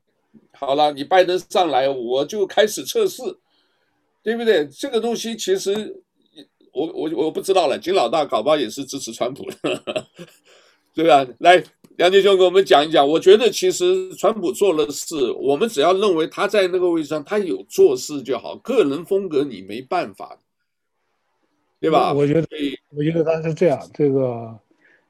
[0.60, 3.22] 好了，你拜登上来，我就开始测试，
[4.24, 4.68] 对不对？
[4.70, 5.95] 这个东西其实
[6.74, 7.78] 我我我不知道了。
[7.78, 10.06] 金老大搞不好也是支持川普的，
[10.95, 11.24] 对吧？
[11.41, 11.64] 来，
[11.98, 13.08] 梁杰兄给我们讲一讲。
[13.08, 18.56] 我觉得其实川普做了事，我们只要认为他在那个位置上，他有做事就好。
[18.58, 20.38] 个人风格你没办法，
[21.80, 22.14] 对吧？
[22.14, 22.48] 我觉得，
[22.95, 23.80] 我觉得他是这样。
[23.93, 24.58] 这个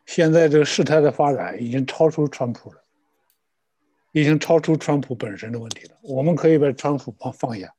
[0.05, 2.81] 现在这个事态的发展已经超出川普了。
[4.13, 5.91] 已经超出川普本身的问题了。
[6.01, 7.71] 我们可以把川普放放下，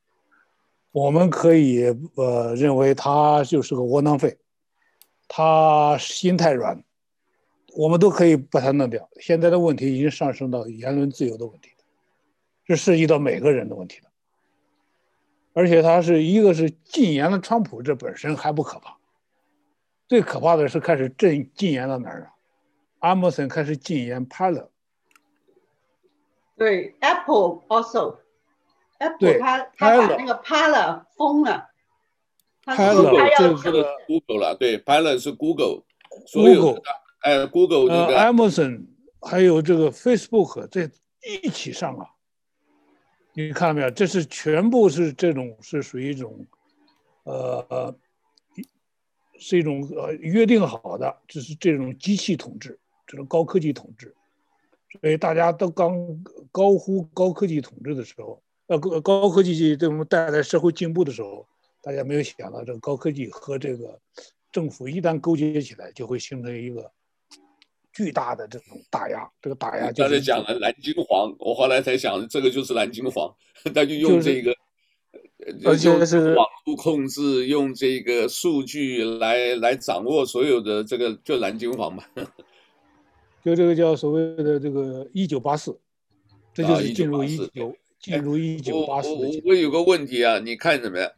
[0.91, 1.83] 我们可以
[2.15, 4.37] 呃认为他就是个窝囊废，
[5.27, 6.81] 他心太软，
[7.75, 9.09] 我们都可以把它弄掉。
[9.19, 11.71] 现在的问题已经上升到言论自由的问题，
[12.65, 14.09] 这涉及到每个人的问题了。
[15.53, 18.97] 而且他是一个是禁言了川普，这本身还不可怕，
[20.07, 22.31] 最可怕的是开始禁禁言到哪儿
[22.99, 24.67] 啊？Amazon 开始禁言 Parler。
[26.55, 31.69] 对，Apple also，Apple 他他把那个 Parler 封了，
[32.63, 35.83] 他说他要这个 Google 了，对，Parler 是 Google，
[36.27, 36.81] 所有的
[37.19, 38.85] 哎，Google 那个 Amazon
[39.21, 40.89] 还有这个 Facebook 这
[41.43, 42.05] 一起上啊，
[43.33, 43.89] 你看到没有？
[43.91, 46.47] 这是全部是这种是属于一种，
[47.23, 47.93] 呃，
[49.37, 54.15] 是一种呃约定好的，就是这种机器统治，这种高科技统治。
[55.01, 55.93] 所以大家都刚
[56.51, 61.45] 高呼高科技统治的时候，呃，高高科技对我们带来社会进步的时候，
[61.81, 63.99] 大家没有想到这个高科技和这个
[64.51, 66.91] 政府一旦勾结起来，就会形成一个
[67.99, 69.29] 巨大的这种打压。
[69.43, 73.35] 这个打压就是刚才讲了蓝金黄，我后来才想，这个就是蓝金黄，
[73.75, 74.55] 他就用这个。
[75.65, 82.03] 而且是网络控制，用这个数据来来掌握所有的这个，就蓝金黄嘛，
[83.43, 85.77] 就这个叫所谓的这个一九八四，
[86.53, 89.09] 这就是进入一九进入一九八四。
[89.09, 91.09] 我我有个问题啊，你看怎么样？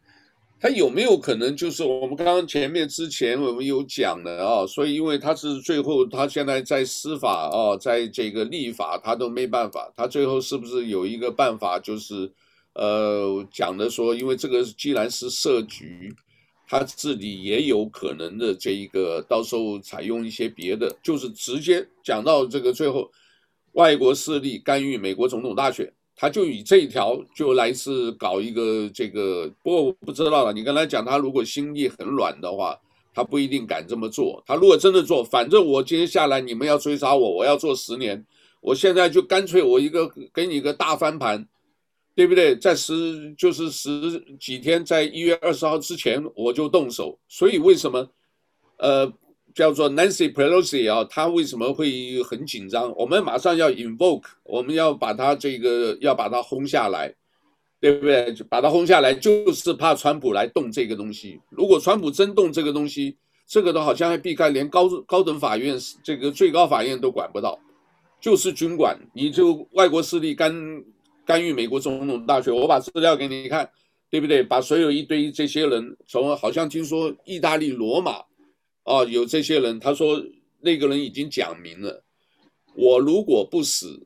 [0.61, 4.65] 他有没有可能就是我们刚刚前面之前我们有讲的啊？
[4.67, 12.31] 所以因为他是最后他现在在司法啊，在这个立法他都没办法，他最后是不是有一个办法就是？
[12.73, 16.09] 呃，讲的说，因为这个既然是设局，
[16.69, 23.11] 他自己也有可能的这一个，到时候采用一些别的，就是直接讲到这个最后，
[23.73, 25.91] 外国势力干预美国总统大选，
[26.21, 29.51] 他就以这一条就来是搞一个这个。
[29.63, 32.77] 不过我不知道了，你刚才讲他如果心地很软的话，
[33.11, 34.43] 他不一定敢这么做。
[34.45, 38.23] 他如果真的做，反正我接下来你们要追杀我，我要做十年，
[38.61, 41.47] 我现在就干脆我一个给你一个大翻盘。
[42.13, 42.53] 对不对？
[42.57, 47.17] 在十就是十几天，在一月二十号之前我就动手。
[47.29, 48.05] 所以为什么，
[48.77, 49.11] 呃，
[49.53, 52.93] 叫做 Nancy Pelosi 啊，他为什么会很紧张？
[52.95, 57.13] 我们马上要 invoke，我们要把他这个要把他轰下来，
[57.79, 58.33] 对不对？
[58.49, 61.39] 把他轰下来，就是怕川普来动这个东西。
[61.49, 67.59] 如果川普真动这个东西，这个都好像还避开，连高高等法院这个最高法院都管不到，
[68.19, 70.53] 就是军管，你就外国势力干。
[71.23, 73.69] 干预美国总统大选，我把资料给你看，
[74.09, 74.41] 对不对？
[74.41, 78.15] 把所有一堆这些人，从好像听说意大利罗马，
[78.83, 80.23] 啊，有这些人，他说
[80.59, 82.03] 那个人已经讲明了，
[82.75, 84.05] 我如果不死，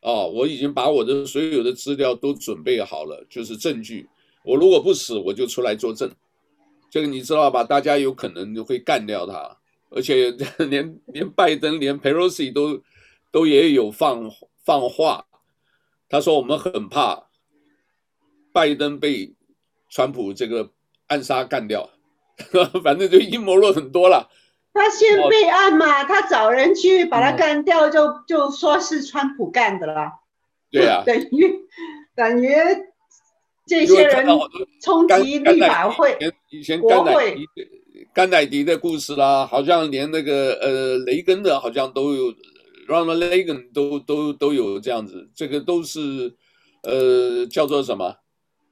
[0.00, 4.08] 啊，我已经把我的所有的资料都准备好了，就是证据，
[4.44, 6.10] 我如果不死，我就出来作证。
[6.90, 7.64] 这个你知道吧？
[7.64, 9.56] 大家有可能会干掉他，
[9.88, 10.30] 而且
[10.68, 12.82] 连连拜登、连 Pelosi 都
[13.30, 14.30] 都也有放
[14.64, 15.26] 放话。
[16.08, 17.28] 他说：“我们很怕
[18.52, 19.32] 拜登被
[19.88, 20.70] 川普这个
[21.06, 21.88] 暗杀干掉，
[22.82, 24.28] 反正就阴谋论很多了。
[24.72, 30.12] 他先备案嘛，他找人去把他干掉就，就、说是川普干的了。
[30.70, 31.60] 对啊， 等于
[32.16, 32.50] 等于
[33.66, 34.26] 这些人
[34.82, 36.18] 冲击立法会、
[36.50, 37.48] 以前甘乃迪
[38.14, 42.32] 甘乃迪的故事啦，好像连那个呃雷根的，好像都有。”
[42.88, 46.34] Ronald Reagan 都都都有这样子，这个都是，
[46.82, 48.16] 呃，叫做什么，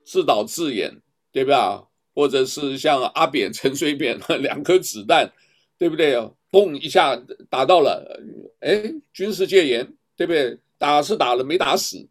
[0.05, 1.01] 自导自演，
[1.33, 1.85] 对吧？
[2.15, 5.33] 或者是像阿扁、陈水扁两颗子弹，
[5.79, 6.17] 对不对？
[6.53, 7.17] 嘣一下
[7.49, 8.21] 打到了，
[8.59, 9.87] 哎，军事戒严，
[10.17, 10.59] 对不对？
[10.79, 12.09] 打是打了，没打死，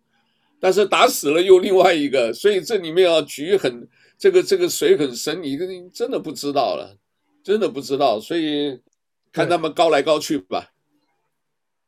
[0.61, 3.85] 但是打死了又另外一个，所以这里面啊，局很
[4.17, 5.57] 这个这个水很深，你
[5.89, 6.97] 真的不知道了，
[7.43, 8.79] 真的不知道，所以
[9.33, 10.71] 看他们高来高去吧。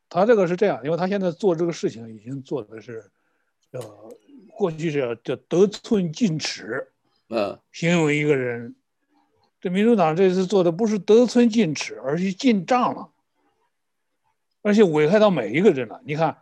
[0.09, 3.09] 他这个是这样，因为他现在做这个事情已经做的是，
[3.71, 3.81] 呃，
[4.57, 6.90] 过去是叫得寸进尺，
[7.31, 8.75] 嗯，形容一个人。
[9.61, 13.09] 这民主党这次做的不是得寸进尺，而是进账了，
[14.61, 16.01] 而且危害到每一个人了。
[16.03, 16.39] 你看，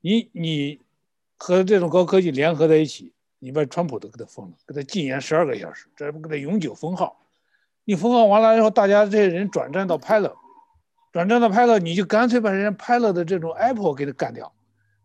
[0.00, 0.80] 你你
[1.36, 7.20] 和这种高科技联合在一起，你把川普都给他封了，给他禁言十二个小时，这不给他永久封号。
[7.84, 10.34] 你封号完了以后，大家这些人转战到派了。
[11.12, 14.52] 转战到派勒，你就干脆把人家派勒的这种 Apple 给他干掉，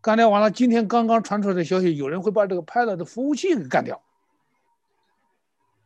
[0.00, 4.00] 干掉完了，今天刚刚传出来的消息，有人会把这个派勒的服务器给干掉。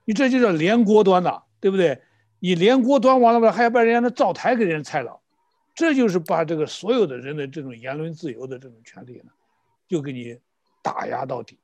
[0.07, 2.01] 你这就叫连锅端呐，对不对？
[2.39, 5.21] 你连锅端完了吧，还要把人家的灶台给人拆了，
[5.75, 9.33] 这就是把这个所有的人的这种言论自由的这种权利呢，
[9.89, 10.39] 就给你
[10.83, 11.59] 打压到底，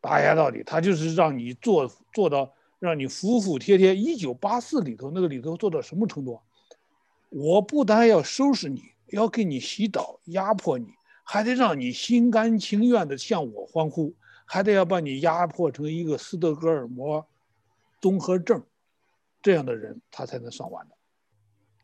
[0.00, 3.96] 打压到底，他就是让你做做到让你服服帖帖。
[3.96, 6.40] 一九八四里头那个里头做到什么程度？
[7.30, 10.86] 我不但要收拾你，要给你洗脑、压迫你，
[11.24, 14.14] 还得让你心甘情愿地向我欢呼，
[14.48, 17.28] 还得要把你压迫成一个斯德哥尔摩
[18.00, 18.64] 综合症
[19.42, 20.94] 这样的人，他才能上完的。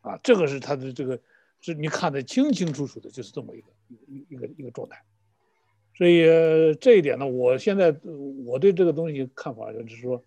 [0.00, 1.20] 啊，这个是他的这个，
[1.60, 3.68] 是你看得清清楚楚的，就是这么一个
[4.08, 5.04] 一一个一个状态。
[5.96, 6.24] 所以
[6.80, 7.94] 这一点呢，我现在
[8.46, 10.24] 我对这个东西看法就是说，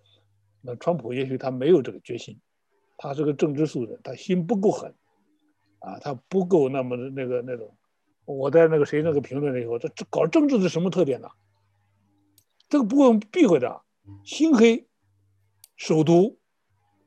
[0.61, 2.39] 那川普也许他没有这个决心，
[2.97, 4.93] 他是个政治素人，他心不够狠。
[5.79, 7.71] 啊，他不够那么的那个那种，
[8.25, 11.29] 我在那个谁那个评论里头，这这搞政治是什么特点呢？
[12.69, 13.81] 这个不用避讳的，
[14.23, 14.87] 心黑，
[15.75, 16.37] 首都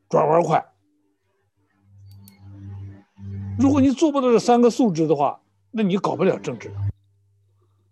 [0.08, 0.66] 转弯快。
[3.58, 6.72] 如果你做不到这三个素质的话，那你搞不了政治。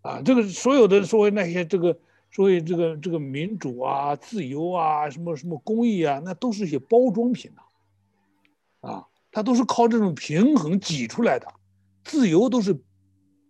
[0.00, 1.98] 啊，这个所有的所谓那些这个
[2.30, 11.46] 所谓这个这个民主啊、自由啊、什么什么公益啊，那都是一些包装品呐，啊，它都是靠这种平衡挤出来的，
[12.04, 12.80] 自由都是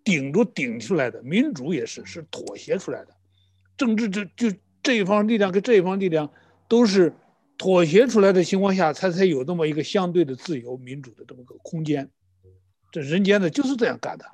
[0.03, 3.15] 顶着顶出来的，民主也是是妥协出来的，
[3.79, 6.31] 政治这就这一方力量跟这一方力量
[6.69, 7.15] 都是
[7.57, 12.11] 妥协出来的情况下，才才有这么一个相对的自由民主的这么个空间，
[12.93, 14.27] 这人间的就是这样干的。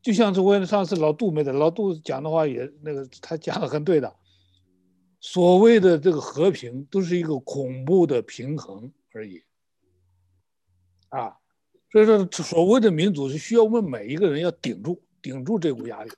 [0.00, 4.16] 就像是我上次老杜没的，老杜讲的话也那个，他讲的很对的。
[5.20, 9.42] 所谓的这个和平，都是一个恐怖的平衡而已。
[11.10, 11.36] 啊，
[11.92, 16.10] 所以说所谓的民主是需要我们每一个人要顶住，顶住这股压力。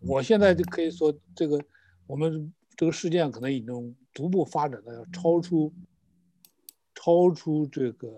[0.00, 1.58] 我现在就可以说，这个
[2.06, 5.72] 我们这个事件可能已经逐步发展的要超出，
[6.94, 8.08] 超出这个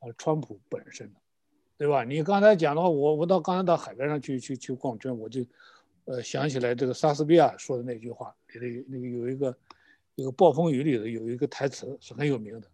[0.00, 1.14] 呃川普本身了。
[1.78, 2.04] 对吧？
[2.04, 5.44] 你刚才讲的话，我我到刚才到海边上去去去逛圈，我就，
[6.04, 9.58] 呃，想起来这个莎士比亚说的那句话，里头那个有一个，
[10.14, 12.70] 有个暴风雨里头有一个台词是很有名的，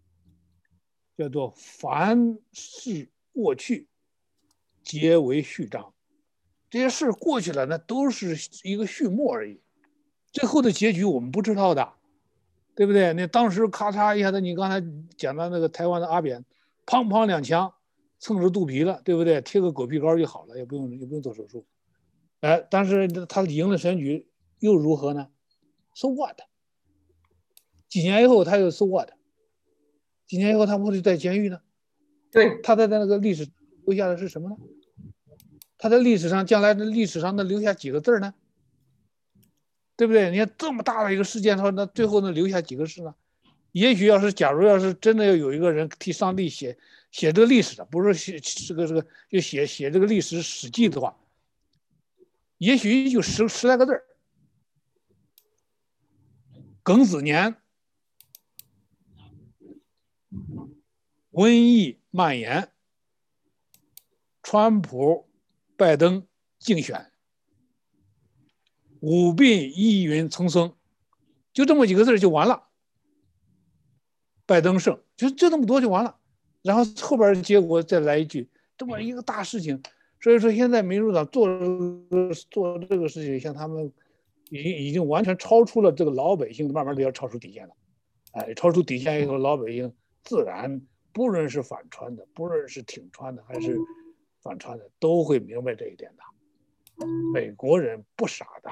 [1.16, 3.88] 叫做“凡事过去，
[4.82, 5.94] 皆为序章”，
[6.68, 9.58] 这些事过去了，那都是一个序幕而已，
[10.32, 11.92] 最后的结局我们不知道的，
[12.74, 13.12] 对不对？
[13.14, 14.82] 那当时咔嚓一下子，你刚才
[15.16, 16.44] 讲到那个台湾的阿扁，
[16.86, 17.72] 砰砰两枪。
[18.20, 19.40] 蹭着肚皮了，对不对？
[19.42, 21.64] 贴个狗皮膏就好了，也不用也不用做手术。
[22.40, 24.26] 哎，但是他赢了选举
[24.58, 25.28] 又如何呢
[25.94, 26.40] ？So what？
[27.88, 29.10] 几年以后他又 So what？
[30.26, 31.60] 几年以后他会不会在监狱呢？
[32.32, 33.46] 对，他在那个历史
[33.86, 34.56] 留下的是什么呢？
[35.78, 38.34] 他在历史上将来的历史上能留下几个字呢？
[39.98, 40.30] 对不对？
[40.30, 43.14] 你看这么大的一个事件，说那最后能留下几个字呢？
[43.72, 46.78] 也许要是假如要是真的要有一个人替上帝写。
[47.10, 51.16] 写这个历史的，不是写这个这个，就写写这个历史史记的话，
[52.58, 54.04] 也许就十十来个字儿。
[56.84, 57.56] 庚子年，
[61.32, 62.70] 瘟疫蔓延，
[64.42, 65.30] 川普、
[65.78, 66.26] 拜登
[66.58, 67.10] 竞选，
[69.00, 70.72] 五病疑云丛生，
[71.52, 72.64] 就这么几个字就完了。
[74.46, 76.16] 拜登胜，就就这么多就完了。
[76.62, 79.82] 然后后边结果再来一句，这么一个大事情，
[80.20, 81.46] 所以说现在民主党做
[82.50, 83.92] 做这个事情，像他们
[84.50, 87.74] 已经已经完全超出了这个老百姓，慢慢的要超出底线了，
[88.32, 89.92] 哎，超出底线以后，老百姓
[90.24, 90.80] 自然
[91.12, 93.78] 不论是反穿的，不论是挺穿的还是
[94.42, 96.22] 反穿的，都会明白这一点的。
[97.32, 98.70] 美国人不傻的，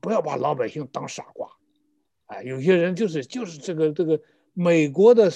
[0.00, 1.48] 不要把老百姓当傻瓜，
[2.26, 4.20] 哎，有些人就是就是这个这个
[4.52, 5.30] 美国的。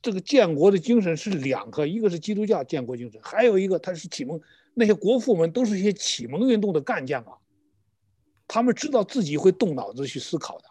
[0.00, 4.40] 这个建国的精神是两个，一个是基督教建国精神，还有一个他是启蒙，
[4.72, 7.32] 那些国父们都是一些启蒙运动的干将啊，
[8.46, 10.64] 他们知道自己会动脑子去思考的。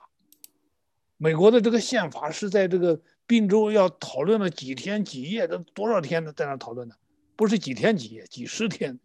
[1.18, 6.96] 美国的这个宪法是在这个宾州要讨论了几天几夜的多少天的在那讨论的，
[7.36, 8.98] 不是几天几夜，几十天，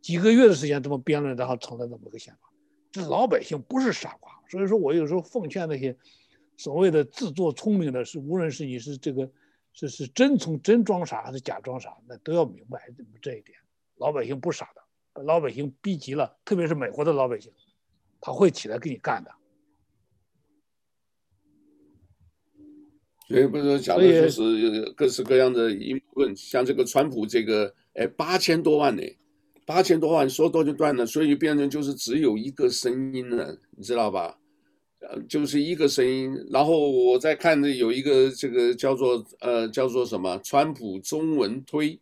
[0.00, 2.51] 几个月的时间这么辩论，然后成了这么个宪法。
[2.92, 5.96] 这老百姓不是傻瓜，所以说我有时候奉劝那些。
[6.58, 9.28] 所谓的自作聪明的是，无论是你是这个，
[9.72, 12.88] 是是真从真装傻还是假装傻，那都要明白
[13.20, 13.58] 这一点。
[13.96, 14.82] 老百姓不傻的，
[15.14, 17.50] 把老百姓逼急了，特别是美国的老百姓，
[18.20, 19.32] 他会起来跟你干的。
[23.26, 29.02] 所以不是讲的就是各式各样的阴谋，像这个川普这个，哎，八千多万呢，
[29.64, 34.36] 八千多万说断就断了，所以变成就是只有一个声音了，你知道吧？
[35.00, 41.98] 呃，就是一个声音，然后我在看的有一个这个叫做呃叫做什么川普中文推，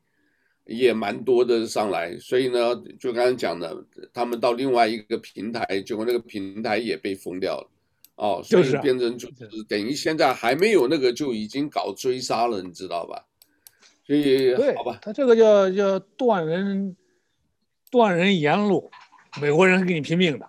[0.67, 3.75] 也蛮多的上来，所以呢，就刚才讲的，
[4.13, 7.71] 他们到另外一个平台，结果那个平台也被封掉了，
[8.17, 13.25] 哦，所以变成就是等于现在还没有那个就已经搞追杀了，你知道吧？
[14.07, 16.95] 所以对，好吧，他这个叫叫断人
[17.91, 18.91] 断人言路，
[19.41, 20.49] 美国人跟你拼命的。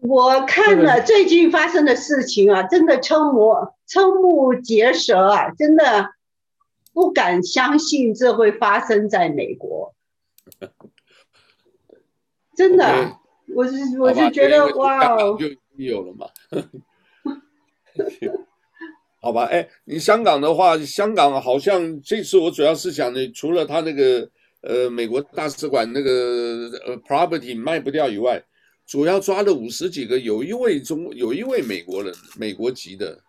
[0.00, 3.54] 我看了最近发生的事情啊，真的瞠目
[3.88, 6.10] 瞠目结舌啊，真的
[6.92, 9.94] 不敢相信这会发生在美国。
[12.56, 13.16] 真的，okay,
[13.54, 15.46] 我是我是觉得哇哦，就
[15.76, 16.26] 有了嘛。
[19.20, 24.28] 好吧，哎，你香港的话，香港好像这次我主要是想的，除了他那个
[24.62, 28.42] 呃美国大使馆那个呃 property 卖不掉以外。
[28.84, 33.22] 主要抓了五十几个，有一位中，有一位美国人，美国籍的，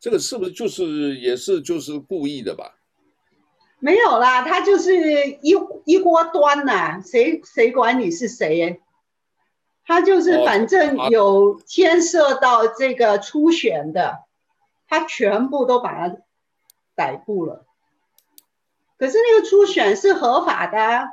[0.00, 2.74] 这个是不是就是也是就是故意的吧？
[3.78, 4.92] 没有啦，他就是
[5.42, 8.80] 一一锅端呐、啊，谁谁管你是谁？
[9.86, 14.18] 他就是反正有牵涉到这个初选的，
[14.88, 16.16] 他全部都把他
[16.96, 17.65] 逮捕了。
[18.98, 21.08] 可是那个初选是合法的、啊。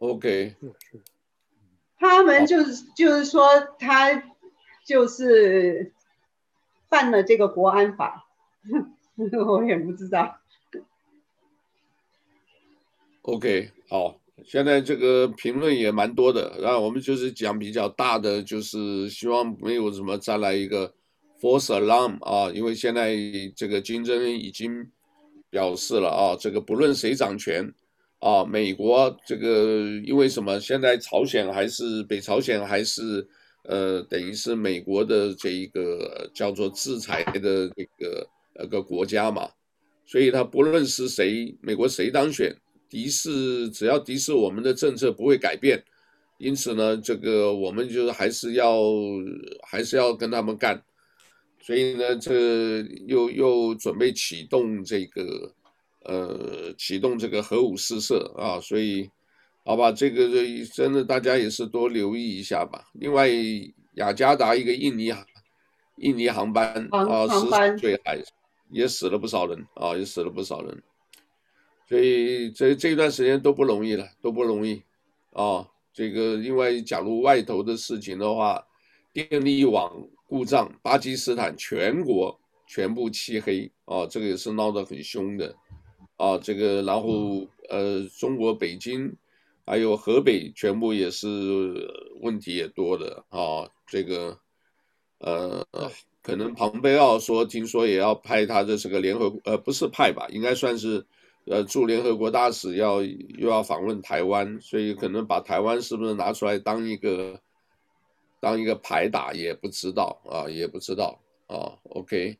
[0.00, 0.56] OK，
[1.98, 4.22] 他们就是就是说他
[4.84, 5.92] 就是
[6.88, 8.26] 犯了这个国安法。
[9.14, 10.38] 我也不知道。
[13.22, 20.92] OK，好，现在这个评论也蛮多的，然后我们就是讲比较大的，就是希望没有什么再来一个
[21.42, 23.16] false alarm 啊，因为现在
[23.56, 24.86] 这个金正恩已经
[25.50, 27.68] 表示了啊，这个不论谁掌权
[28.20, 33.26] 啊，美国这个因为什么，现在朝鲜还是北朝鲜还是
[33.64, 38.24] 呃，等于是美国的这一个叫做制裁的这个。
[38.54, 39.48] 那个国家嘛，
[40.04, 42.54] 所以他不论是谁，美国谁当选，
[42.86, 45.82] 敌视只要敌视我们的政策不会改变，
[46.36, 48.82] 因此呢，这个我们就是还是要
[49.66, 50.78] 还是要跟他们干，
[51.62, 55.54] 所以呢，这又又准备启动这个
[56.04, 59.08] 呃启动这个核武试射啊，所以
[59.64, 60.28] 好吧，这个
[60.74, 62.84] 真的大家也是多留意一下吧。
[62.92, 63.30] 另外，
[63.94, 65.14] 雅加达一个印尼
[65.96, 68.26] 印尼航班啊，十四岁孩子。
[68.74, 70.82] 也死了不少人啊，也死了不少人，
[71.86, 74.82] 所以这这段时间都不容易了，都不容易
[75.34, 75.68] 啊。
[75.92, 78.66] 这个因为假如外头的事情的话，
[79.12, 79.94] 电力网
[80.32, 85.54] 故障，巴基斯坦全国全部漆黑啊，这个也是闹得很凶的
[86.16, 86.38] 啊。
[86.38, 89.14] 这个然后呃，中国北京
[89.66, 91.28] 还有河北全部也是
[92.22, 93.68] 问题也多的啊。
[93.86, 94.38] 这个
[95.18, 95.66] 呃。
[96.24, 101.04] 可能庞贝奥说，听说也要派他的这个联合，呃，不是派吧，应该算是，
[101.46, 107.40] 呃，驻联合国大使要又要访问台湾，所以可能把台湾是不是拿出来当一个，
[108.42, 111.16] 当一个牌打也不知道啊，也不知道
[111.46, 111.78] 啊。
[111.84, 112.36] OK，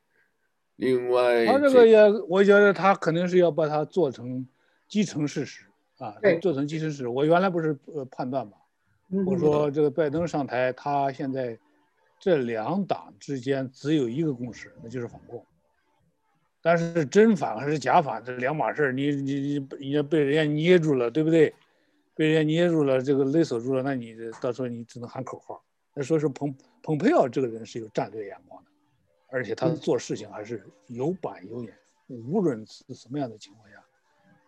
[0.75, 4.45] 另外他这个也，我觉得他肯定是要把它做成
[4.89, 5.65] 既成事实
[5.99, 7.07] 啊，做成既成事实。
[7.07, 8.55] 我原来不是呃判断嘛，
[9.25, 11.57] 我说这个拜登上台，他现在。
[12.25, 15.45] 这两党之间只有一个共识，那就是反共。
[16.63, 18.93] 但是真反还是假反，这两码事。
[18.93, 21.53] 你你你，你也被人家捏住了，对不对？
[22.15, 25.61] 被人家捏住了，这个勒索住了，那你到时候你只能喊口号。
[25.95, 28.71] 那说是蓬蓬佩奥这个人是有战略眼光的，
[29.29, 31.75] 而且他做事情还是有板有眼，
[32.09, 33.77] 无论是什么样的情况下，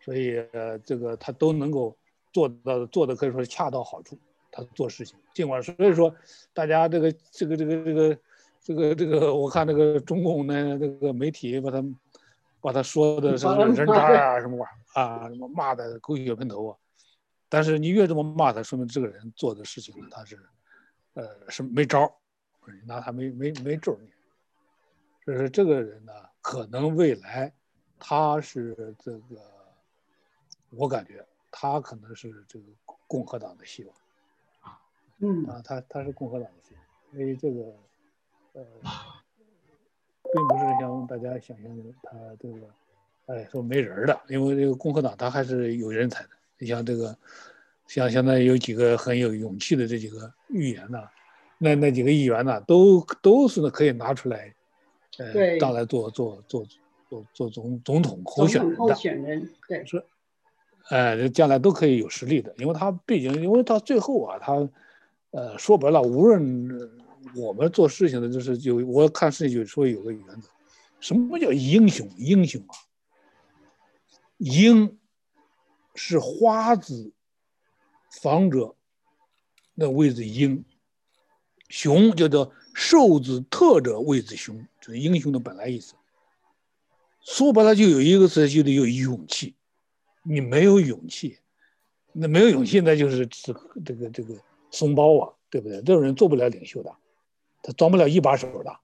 [0.01, 1.97] 所以呃，这个他都能够
[2.33, 4.19] 做到，做的可以说是恰到好处。
[4.57, 6.15] 他做事情，尽管所以说，
[6.53, 8.19] 大家这个这个这个这个
[8.63, 11.85] 这个这个，我看那个中共的这个媒体把他
[12.61, 16.79] 把他说的什么人渣啊什么玩意儿啊，什么骂的狗血喷头啊。
[17.49, 20.39] 但是你越这么骂他，说明这个人做的事情呢，他是
[21.15, 22.13] 呃是没招
[22.67, 24.09] 你拿他没没没咒你。
[25.25, 27.53] 所以说这个人呢，可能未来
[27.99, 29.41] 他是这个，
[30.71, 32.65] 我感觉他可能是这个
[33.07, 33.95] 共和党的希望。
[35.19, 37.61] 嗯啊，他他是共和党的，希望，因为这个
[38.53, 38.65] 呃，
[40.33, 42.69] 并不是像大家想象的，他这个
[43.27, 46.31] 哎说没人的，因为这个共和党他还是有人才的。
[46.59, 47.17] 你像这个，
[47.87, 51.09] 像现在有几个很有勇气的这几个议员呐，
[51.59, 54.55] 那那几个议员呐，都都是可以拿出来，
[55.19, 56.67] 呃，当来做做做
[57.09, 58.77] 做做总总统候选人的。
[58.77, 60.05] 候选人对，是，
[60.89, 64.69] 哎，将来都可以有实力的，因为他毕竟，因为到最后啊，他。
[65.37, 66.71] 呃，说白了，无论
[67.35, 70.49] 我们做事情的，就是有我看事情就说有个原则，
[71.01, 72.09] 什么叫英雄？
[72.17, 72.79] 英雄啊，
[74.39, 74.97] 英
[75.97, 77.11] 是花字
[78.21, 78.75] 防者，
[79.75, 80.65] 那谓之英；
[81.69, 85.95] 雄叫做兽字特者谓之雄，就是英雄的本来意思。
[87.21, 89.55] 说白了，就有一个词，就得有勇气。
[90.23, 91.39] 你没有勇气，
[92.13, 94.35] 那没有勇气，那就是这个这个这个。
[94.71, 95.77] 松包啊，对不对？
[95.83, 96.93] 这种人做不了领袖的，
[97.63, 98.77] 他装不了一把手的。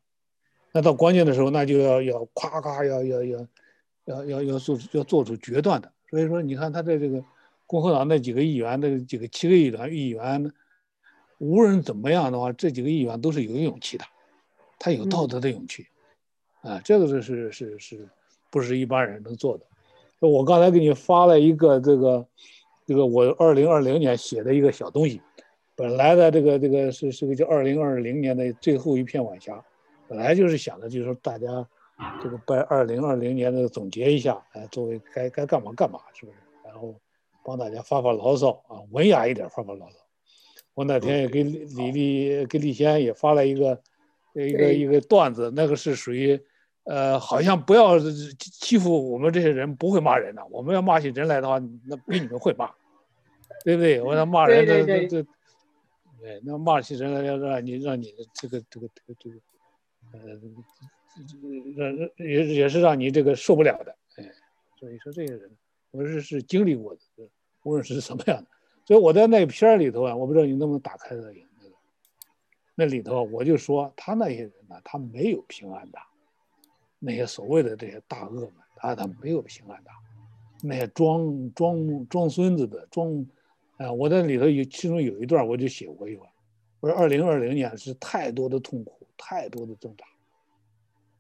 [0.71, 3.47] 那到关键的时候，那就要要夸夸要要要
[4.05, 5.93] 要要要做要做出决断的。
[6.11, 7.25] 所以说，你看他在这个
[7.71, 10.53] 共和党那几个议员，那几个七个议员议员，
[11.39, 14.05] 无论怎么样的话，这几个议员都是有勇气的，
[14.77, 15.87] 他有道德的勇气，
[16.65, 18.09] 嗯、啊，这个是是是是，
[18.51, 19.65] 不是一般人能做的。
[20.19, 22.27] 我刚才给你发了一个这个
[22.87, 25.21] 这个我二零二零年写的一个小东西。
[25.77, 29.65] 本来的这个这个是是个叫二零二零年的最后一片晚霞，
[30.09, 31.47] 本来就是想的，就是说大家
[32.21, 36.39] 这个把二零二零年的总结一下，哎，作为该该干嘛干嘛，是不是？
[37.45, 39.97] 帮大家发发牢骚啊，文雅一点发发牢骚。
[40.75, 43.83] 我那天也给李李丽给李先也发了一个
[44.35, 46.41] 一个一个段子，那个是属于。
[46.85, 47.99] 呃，好像不要
[48.41, 50.45] 欺负我们这些人，不会骂人的。
[50.47, 52.73] 我们要骂起人来的话，那比你们会骂，
[53.65, 54.01] 对不对？
[54.01, 55.23] 我要骂人，这这这，
[56.21, 59.37] 对，那骂起人来要让你让你的这个这个这个这个，
[60.13, 60.21] 呃，
[61.77, 63.95] 让让也也是让你这个受不了的。
[64.17, 64.25] 哎，
[64.79, 65.51] 所以说这些人，
[65.91, 67.01] 我是是经历过的，
[67.65, 68.47] 无论是什么样的。
[68.87, 71.35] 所以我在那个片儿里头啊，我不知道你能不能打开那个，
[72.75, 75.99] 那里头我就说他那些人呢，他没有平安的。
[77.03, 79.91] 那些所谓的这些大鳄们，他他没有平安的，
[80.63, 83.27] 那些装装装孙子的装，
[83.79, 86.29] 啊，我在里头有其中有一段我就写过一段，
[86.81, 90.05] 我说二零二零年是太多的痛苦，太多的挣扎，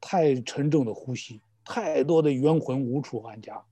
[0.00, 3.62] 太沉重的呼吸，太多的冤魂无处安家，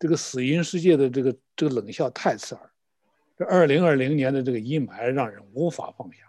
[0.00, 2.70] 这个死因世界的这个这个冷笑太刺耳，
[3.36, 6.24] 这二零二零年的这个阴霾让人无法放下。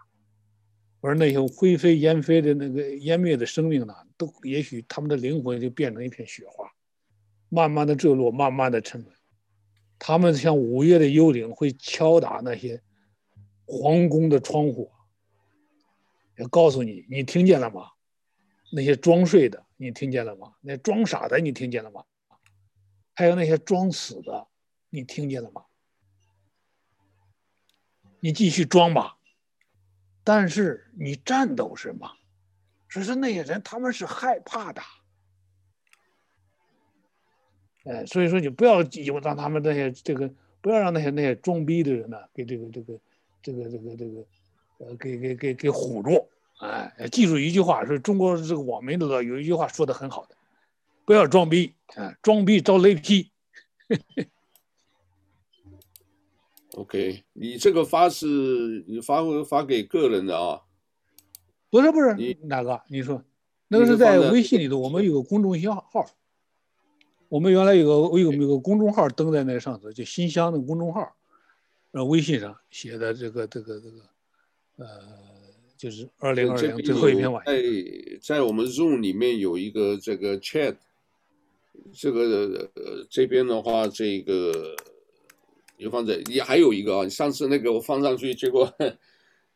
[1.00, 6.70] 而那些灰飞烟飞的那个湮灭的生命呢，都也许他们的灵魂就变成一片雪花，
[7.48, 9.12] 慢慢的坠落，慢慢的沉沦。
[9.98, 12.80] 他们像午夜的幽灵，会敲打那些
[13.64, 14.92] 皇宫的窗户，
[16.36, 17.88] 要告诉你，你听见了吗？
[18.70, 20.52] 那些装睡的，你听见了吗？
[20.60, 22.04] 那装傻的，你听见了吗？
[23.14, 24.46] 还有那些装死的，
[24.90, 25.64] 你听见了吗？
[28.20, 29.16] 你继续装吧。
[30.24, 32.12] 但是你战斗是吗？
[32.88, 34.82] 只是那些人他们是害怕的，
[37.84, 40.30] 哎，所以说你不要有让他们那些这个，
[40.60, 43.00] 不要让那些那些装逼的人呢，给这个这个
[43.42, 44.26] 这个这个这个，
[44.78, 46.28] 呃，给给给给唬住，
[46.58, 50.36] 哎，记住一句话，是中国这个网民的有一句话说的很好的，
[51.04, 53.30] 不要装逼，啊，装逼遭雷劈。
[56.74, 58.26] OK，你这个发是
[58.86, 60.62] 你发发给个人的啊？
[61.68, 62.82] 不是不是，你哪个？
[62.88, 63.22] 你说，
[63.68, 66.06] 那个是在微信里头，我们有个公众号号，
[67.28, 71.14] 我们原来有个我有个有个公众号登在那上头，就新乡的公众号，
[71.90, 74.08] 呃，微信上写的这个这个这个，
[74.76, 74.86] 呃，
[75.76, 77.42] 就是二零二零最后一篇文。
[77.44, 77.62] 在
[78.20, 80.76] 在我们 Zoom 里面有一个这个 chat，
[81.92, 84.76] 这个呃这边的话这个。
[85.78, 88.72] 就放在，也还有一个啊，上次那个我放上去，结果，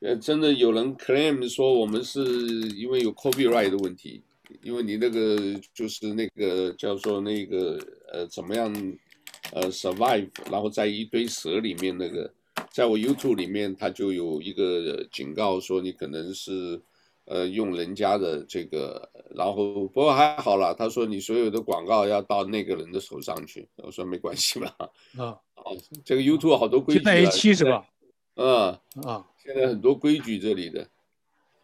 [0.00, 2.20] 呃，真的有人 claim 说我们是
[2.70, 4.20] 因为有 copyright 的问题，
[4.60, 5.38] 因为你那个
[5.72, 7.78] 就是那个叫做那个
[8.12, 8.74] 呃怎么样
[9.52, 12.28] 呃 survive，然后在一堆蛇里面那个，
[12.72, 16.80] 在我 YouTube 里面它就有一个警告说你可能是
[17.26, 24.74] 呃用人家的这个，然后不过还好了，他说你所有的广告要到那个人的手上去，我说没关系吧，
[25.18, 25.38] 啊。
[25.66, 27.02] 哦，这个 YouTube 好多规矩。
[27.02, 27.84] 在一期是吧？
[28.36, 28.68] 嗯
[29.02, 30.86] 啊，现在很多规矩这里的。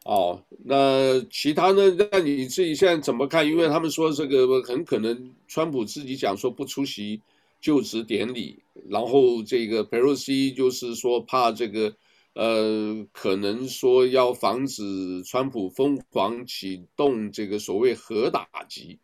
[0.05, 1.83] 哦，那其他呢？
[2.11, 3.47] 那你自己现在怎么看？
[3.47, 7.21] 因为他们说这个很可能，川普自己讲说不出席
[7.61, 8.59] 就职典礼，
[8.89, 11.95] 然后这个 Pelosi 就是说怕这个，
[12.35, 14.83] 呃，可能说要防止
[15.25, 18.99] 川普疯狂启动这个所谓核打击。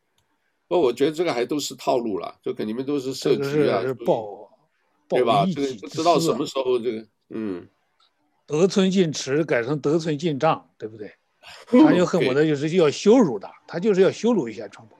[0.66, 3.82] 不，我觉得这个还都是套路了，就肯定们都是设局啊。
[5.08, 5.46] 对吧？
[5.46, 7.66] 这个不知道什么时候这个，嗯，
[8.46, 11.10] 得寸进尺改成得寸进账，对不对？
[11.66, 14.94] 他就 恨不得就是要羞辱他，他就是要羞辱一下川普，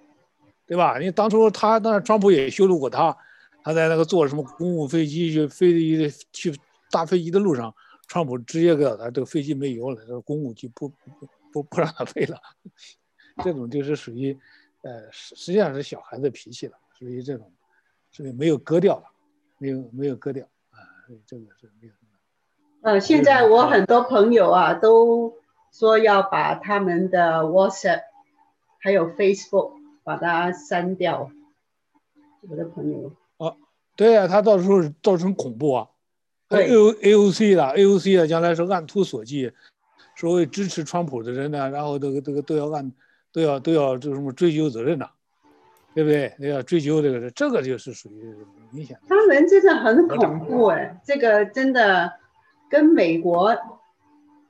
[0.66, 0.98] 对吧？
[0.98, 3.14] 因为当初他当然川普也羞辱过他，
[3.62, 6.54] 他在那个坐什么公务飞机去飞去
[6.90, 7.74] 搭飞机的路上，
[8.08, 10.96] 川普直接告诉他这个飞机没油了，这个公务机不不
[11.52, 12.40] 不不让他飞了，
[13.44, 14.36] 这种就是属于，
[14.82, 17.52] 呃，实实际上是小孩子脾气了，属于这种，
[18.10, 19.04] 所以没有割掉了。
[19.60, 20.78] 没有没有割掉啊，
[21.26, 22.08] 这个是没有什么。
[22.82, 25.34] 呃，现在我很多朋友啊都
[25.72, 28.02] 说要把他们的 WhatsApp
[28.78, 29.72] 还有 Facebook
[30.04, 31.32] 把它删掉。
[32.48, 33.12] 我的朋友。
[33.38, 33.56] 啊，
[33.96, 35.88] 对啊，他到时候造成恐怖啊。
[36.48, 36.66] 对。
[36.66, 39.52] A AOC 的 AOC 的将来是按图索骥，
[40.16, 42.92] 所谓支持川普的人呢，然后这个这个都要按
[43.32, 45.08] 都要都要这什么追究责任呐。
[45.94, 46.32] 对不对？
[46.48, 48.32] 要追究这个，这个就是属于
[48.70, 49.02] 明显的。
[49.08, 52.12] 他们真的很恐怖哎，这个真的
[52.70, 53.56] 跟美国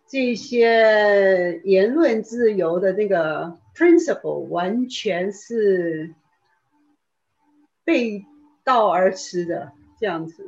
[0.07, 6.13] 这些言论自由的那个 principle 完全是
[7.83, 8.27] 背
[8.63, 10.45] 道而驰的这样子。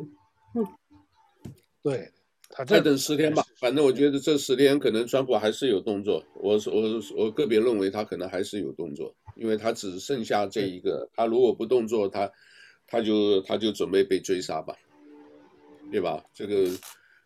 [1.82, 2.11] 对，
[2.51, 6.23] 他再等十天吧，反正我觉得这十天可能川普还是有动作。
[6.35, 6.82] 我我
[7.16, 12.31] 我个别认为他可能还是有动作，因为他只剩下这一个，他如果不动作，他
[12.86, 14.77] 他就他就准备被追杀吧，
[15.90, 16.23] 对吧？
[16.35, 16.66] 这个，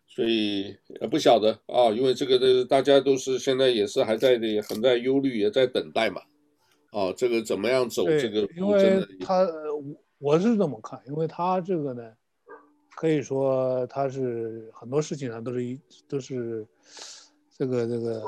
[0.07, 6.21] 所以呃不晓得啊，因为这个的大家都是现在也是还在的，很在忧虑，也在等待嘛。
[6.91, 8.05] 啊，这个怎么样走？
[8.05, 9.45] 这个因为他
[10.17, 12.13] 我是这么看，因为他这个呢。
[12.95, 16.65] 可以说他是很多事情上都是一都是
[17.57, 18.23] 这个这个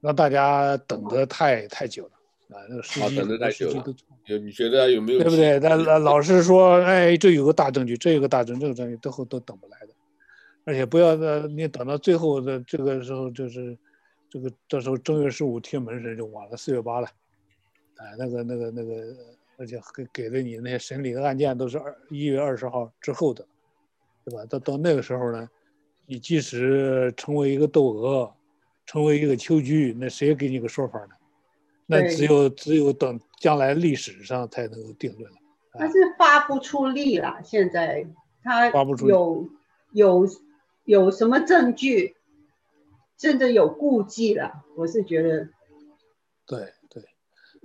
[0.00, 3.84] 让大家等得太太久了啊，那个时机等得太久了。
[4.26, 5.18] 有你觉得有没有？
[5.18, 5.58] 对不对？
[5.58, 9.88] 那老是说，哎，这有个大证据，这有个大证，这个证据最后都等不来的。
[10.64, 13.76] 而且不要的，你等到最后的这个时候，就是
[14.30, 17.08] 这个到时候正月十五贴门神就晚了，四月八了。
[17.96, 19.14] 哎，那个那个那个，
[19.58, 23.46] 而且给给了你那些审理的案件都是二一月二十号之后的。
[24.24, 24.44] 对吧？
[24.46, 25.48] 到到那个时候呢，
[26.06, 28.34] 你即使成为一个窦娥，
[28.86, 31.14] 成为一个秋菊，那谁给你个说法呢？
[31.86, 35.36] 那只有只有等将来历史上才能够定论了。
[35.72, 38.06] 他是发不出力了，现在
[38.42, 39.48] 他发不出有
[39.92, 40.26] 有
[40.84, 42.16] 有什么证据，
[43.18, 44.64] 甚至有顾忌了。
[44.76, 45.50] 我是觉得，
[46.46, 47.02] 对对，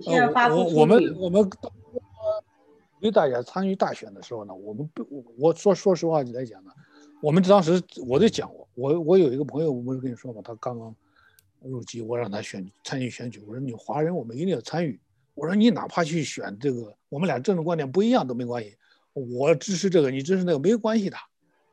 [0.00, 0.74] 现在发不出力。
[0.76, 1.50] 我们我们。
[3.00, 6.70] 因为大家参与大选的时候呢，我们不，我说说实话来讲呢，
[7.22, 10.94] 我们当时我就讲过，我我有一个朋友，我不是跟你说嘛，他刚刚
[11.62, 15.00] 入籍，我让他选参与选举，我说你华人我们一定要参与，
[15.34, 18.76] 我说你哪怕去选这个，我们俩政治观点不一样都没关系，
[19.14, 21.16] 我支持这个，你支持那个没有关系的，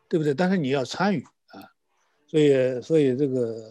[0.08, 0.34] 对不对？
[0.34, 1.60] 但是你要参与啊，
[2.26, 3.62] 所以所以这个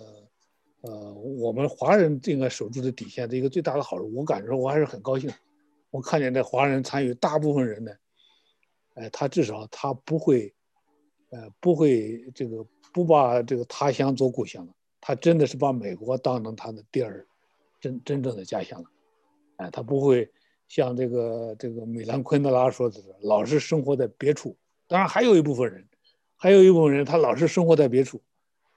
[0.83, 5.31] 呃，我们华人应该守住的底线的一个最大的好处，我感觉我还是很高兴。
[5.97, 7.91] 我看见这华人参与，大部分人呢，
[8.97, 10.55] 哎，他至少他不会，
[11.31, 12.63] 呃，不会这个
[12.93, 17.27] 不把这个他乡做故乡了，他真的是把美国当成他的第二
[17.81, 18.91] 真真正的家乡了，
[19.57, 20.31] 哎，他不会
[20.69, 24.55] 像这个这个米兰昆德拉说的，老是生活在别处。
[24.87, 25.83] 当然，还有一部分人，
[26.37, 28.23] 还有一部分人，他老是生活在别处，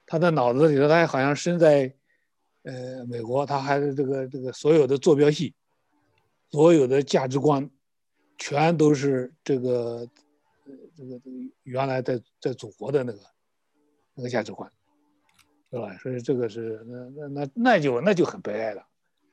[0.06, 1.94] 他的脑子里头，他好像身在，
[2.64, 5.54] 呃，美国，他还是这个这个所有的坐标系。
[6.52, 7.70] 所有的价值观，
[8.38, 10.10] 全都是这个，
[10.66, 13.20] 这个这个原来在在祖国的那个
[14.16, 14.72] 那个价值观，
[15.70, 15.96] 是吧？
[15.98, 18.84] 所以这个是那那那那就那就很悲哀了。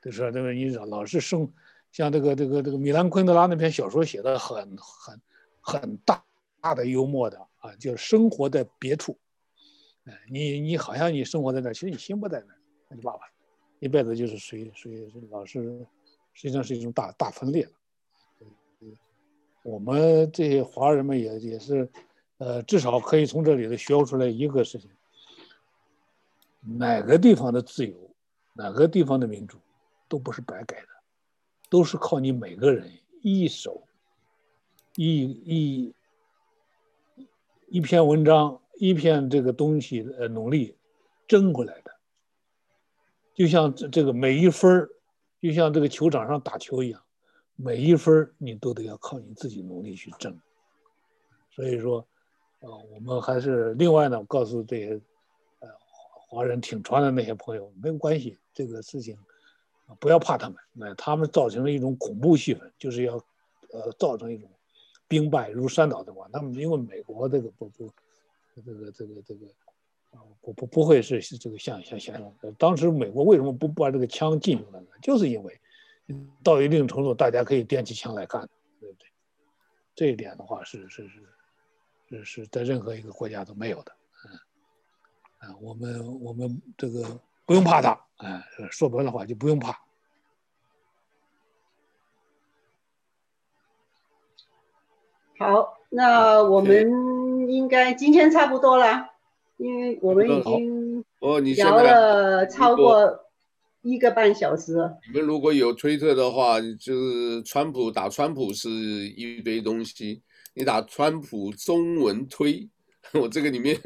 [0.02, 1.51] 就是说这个你老是生，
[1.90, 5.20] 像这个这个这个米兰昆德拉那篇小说写的很很
[5.62, 6.22] 很大
[6.60, 9.18] 大的幽默的啊，就是生活在别处，
[10.30, 12.59] 你你好像你生活在那儿，其实你心不在那儿，
[12.90, 13.20] 那就罢了，
[13.80, 15.86] 一辈子就是随随老是。
[16.36, 17.70] 实际上是一种大大分裂了。
[19.62, 21.90] 我们这些华人们也也是，
[22.36, 24.90] 呃，至少可以从这里头学出来一个事情：
[26.60, 27.94] 哪个地方的自由，
[28.52, 29.56] 哪个地方的民主，
[30.08, 30.88] 都不是白改的，
[31.70, 32.92] 都是靠你每个人
[33.22, 33.82] 一手
[34.94, 35.94] 一一
[37.68, 40.76] 一篇文章、一篇这个东西呃努力
[41.26, 41.90] 争回来的。
[43.34, 44.90] 就像这这个每一分儿。
[45.47, 47.01] 就像这个球场上打球一样，
[47.55, 50.36] 每一分你都得要靠你自己努力去争。
[51.51, 52.05] 所以说，
[52.59, 55.01] 呃，我们还是另外呢，告诉这些
[55.60, 55.68] 呃
[56.28, 59.16] 华人挺川的那些朋友，没有关系，这个事情
[60.01, 63.14] 不要怕他们，那他们造成了一种恐怖气氛，就是要
[63.73, 64.51] 呃造成一种
[65.06, 67.89] 兵败如山倒的话，他们因为美国这个不不
[68.56, 69.47] 这个这个这个。
[70.40, 74.86] 不不不会是是这个像像像当时美国为什么不把这个枪禁了呢？
[75.02, 75.60] 就是因为
[76.43, 78.48] 到一定程度，大家可以掂起枪来干，
[78.80, 79.09] 对不对？
[79.94, 81.20] 这一点的话是是是
[82.09, 83.93] 是是在任何一个国家都没有的。
[84.24, 89.80] 嗯，啊，我们我们这个不用怕他，哎，说白了话就不用怕。
[95.38, 99.15] 好，那我们应该今天差不多了。
[99.57, 103.19] 因为我们已经哦，你聊了超过
[103.83, 104.99] 一个半小时了。
[105.07, 110.20] 你们如果有推特的话，就是川普打川普是一堆东西，
[110.55, 112.69] 你打川普中文推，
[113.15, 113.78] 我这个里面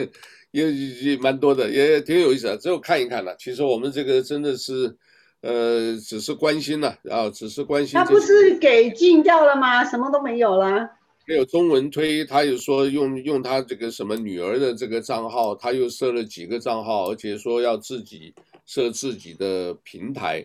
[0.51, 3.37] 也也蛮多的，也挺有意思的，只有看一看了。
[3.39, 4.97] 其实我们这个真的是，
[5.43, 7.99] 呃，只是关心了，然后只是关心。
[7.99, 9.85] 他不是给禁掉了吗？
[9.85, 10.91] 什么都没有了。
[11.31, 18.35] 还有中文推，他又说用用他这个什么女儿的这个账号，他又设了几个账号，而且说要自己
[18.67, 20.45] 设自己的平台，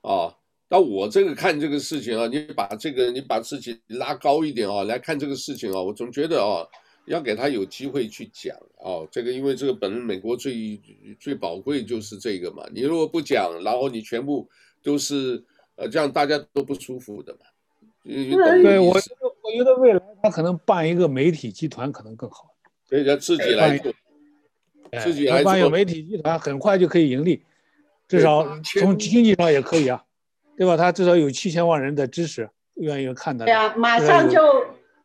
[0.00, 0.34] 啊，
[0.68, 6.66] 那我这个看这个事情啊，你把这个你把自己拉高一点啊，来看这个事情啊，我总觉得啊，
[7.06, 10.80] 要给他有机会去讲啊，这个因为这个本身美国最
[11.20, 14.48] 最宝贵就是这个嘛，你如果不讲，然后你全部
[14.82, 15.40] 都是
[15.76, 17.38] 呃这样，大家都不舒服的嘛。
[18.02, 19.00] 对，我
[19.58, 22.54] 觉得我觉得未来他可能办一个媒体集团可能更好，
[22.88, 23.92] 对，他自己来做，
[25.02, 27.42] 自己来办一个媒体集团很快就可以盈利，
[28.08, 30.02] 至少从经济上也可以啊，
[30.56, 30.76] 对吧？
[30.76, 33.44] 他至少有七千万人的支持，愿意看他。
[33.44, 34.40] 对啊，马上就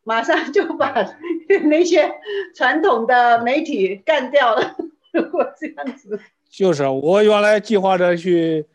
[0.04, 0.94] 马上就把
[1.68, 2.10] 那些
[2.54, 4.76] 传统的媒体干掉了。
[5.12, 6.18] 如果这样子，
[6.48, 8.66] 就是我原来计划着去。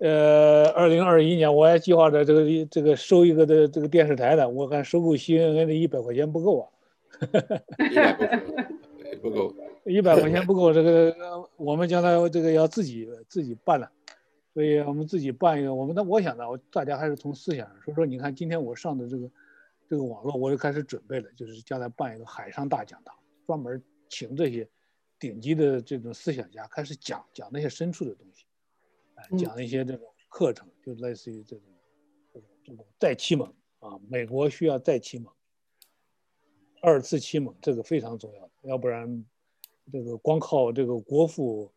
[0.00, 6.68] 呃，二零二一年我还计划着这个这个收一个的这个电视台的，我看收购 CNN 的一百块钱不够啊，
[9.20, 9.54] 不够，
[9.84, 11.14] 一百块钱不够，这个
[11.58, 13.92] 我们将来这个要自己自己办了，
[14.54, 19.30] 所以我们自己办一个，我们那我想呢，大家还是从思想上所以说，你看今天我上的这个
[19.86, 23.14] 这个网络，我就开始准备了，就是将来办一个海上大讲堂，
[23.46, 24.66] 专门请这些
[25.18, 28.46] 顶级的这种思想家开始讲讲那些深处的东西。
[29.38, 31.64] 讲一些这种课程，就类似于这种
[32.32, 33.48] 这种这种再启蒙
[33.80, 35.32] 啊，美国需要再启蒙，
[36.82, 39.24] 二次启蒙这个非常重要，要不然
[39.92, 41.72] 这个光靠这个国父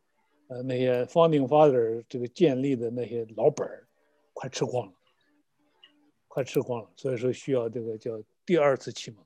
[0.48, 3.88] 呃那些 founding father 这个建立的那些老本儿，
[4.34, 4.94] 快吃光了，
[6.28, 9.20] 快吃光了，所以说需要这个叫第二次启蒙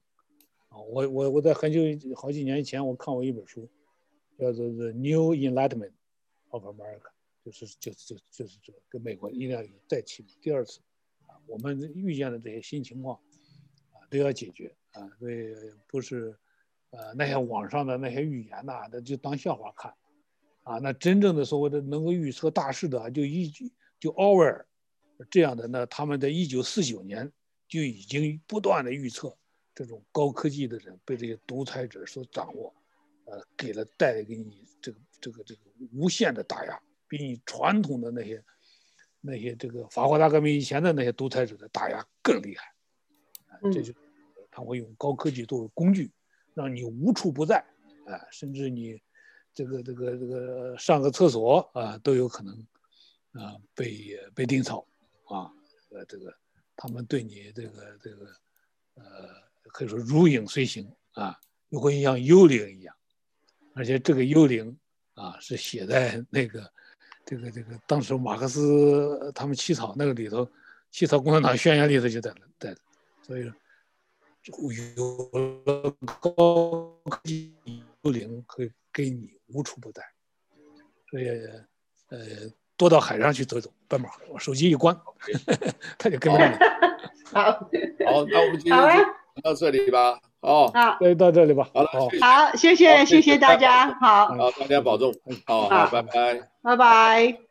[0.69, 0.77] 啊。
[0.79, 1.81] 我我我在很久
[2.15, 3.67] 好几年前我看过一本书，
[4.37, 5.93] 叫做《The New Enlightenment
[6.49, 7.09] of America》。
[7.47, 10.81] 就是就是就就是这个跟美国一定要有再启蒙第二次
[11.27, 13.15] 啊，我们遇见的这些新情况
[13.93, 15.55] 啊都要解决啊，所以
[15.87, 16.37] 不是
[16.89, 19.93] 呃那些网上的那些预言呐，那就当笑话看
[20.63, 24.67] 啊，那真正的所谓的能够预测大势的，就一句就奥威尔
[25.31, 27.31] 这样的，那他们在一九四九年
[27.69, 29.33] 就已经不断的预测
[29.73, 32.75] 这种高科技的人被这些独裁者所掌握，
[33.23, 35.61] 呃，给了带给你这个这个这个
[35.93, 36.77] 无限的打压。
[37.07, 38.43] 比你传统的那些、
[39.21, 42.73] 那些这个法国大革命以前的那些独裁者的打压更厉害，
[43.47, 43.93] 啊，这就
[44.51, 46.11] 他会用高科技作为工具，
[46.53, 47.59] 让你无处不在，
[48.05, 49.01] 啊，甚至你
[49.53, 52.53] 这个这个这个上个厕所啊都有可能
[53.31, 54.85] 啊被被盯梢，
[55.25, 55.51] 啊，
[55.89, 56.35] 呃，这个
[56.75, 58.25] 他们对你这个这个
[58.95, 59.29] 呃
[59.69, 61.39] 可以说如影随形啊，
[61.69, 62.93] 又会像幽灵一样，
[63.73, 64.77] 而且这个幽灵
[65.13, 66.69] 啊是写在那个。
[67.27, 70.47] 这个这个，当时马克思他们起草那个里头，
[70.89, 72.73] 起草共产党宣言里头就在在，
[73.21, 73.43] 所以
[74.95, 75.29] 有
[75.65, 76.31] 了高
[77.09, 77.53] 科技
[78.03, 80.01] 幽灵会给你无处不在，
[81.11, 81.27] 所以
[82.07, 82.17] 呃
[82.77, 84.97] 多到海上去走走奔跑，我手机一关，
[85.99, 86.55] 他就跟着你。
[87.33, 87.51] 好，
[88.07, 89.05] 好，那我们今天
[89.35, 90.17] 就到这里吧。
[90.39, 91.69] 哦，好，就到这里吧。
[91.73, 91.89] 好了，
[92.21, 93.93] 好，谢谢，谢谢大家。
[93.99, 95.13] 好，好，大家保重。
[95.45, 96.49] 好，好，拜拜。
[96.67, 97.39] 拜拜。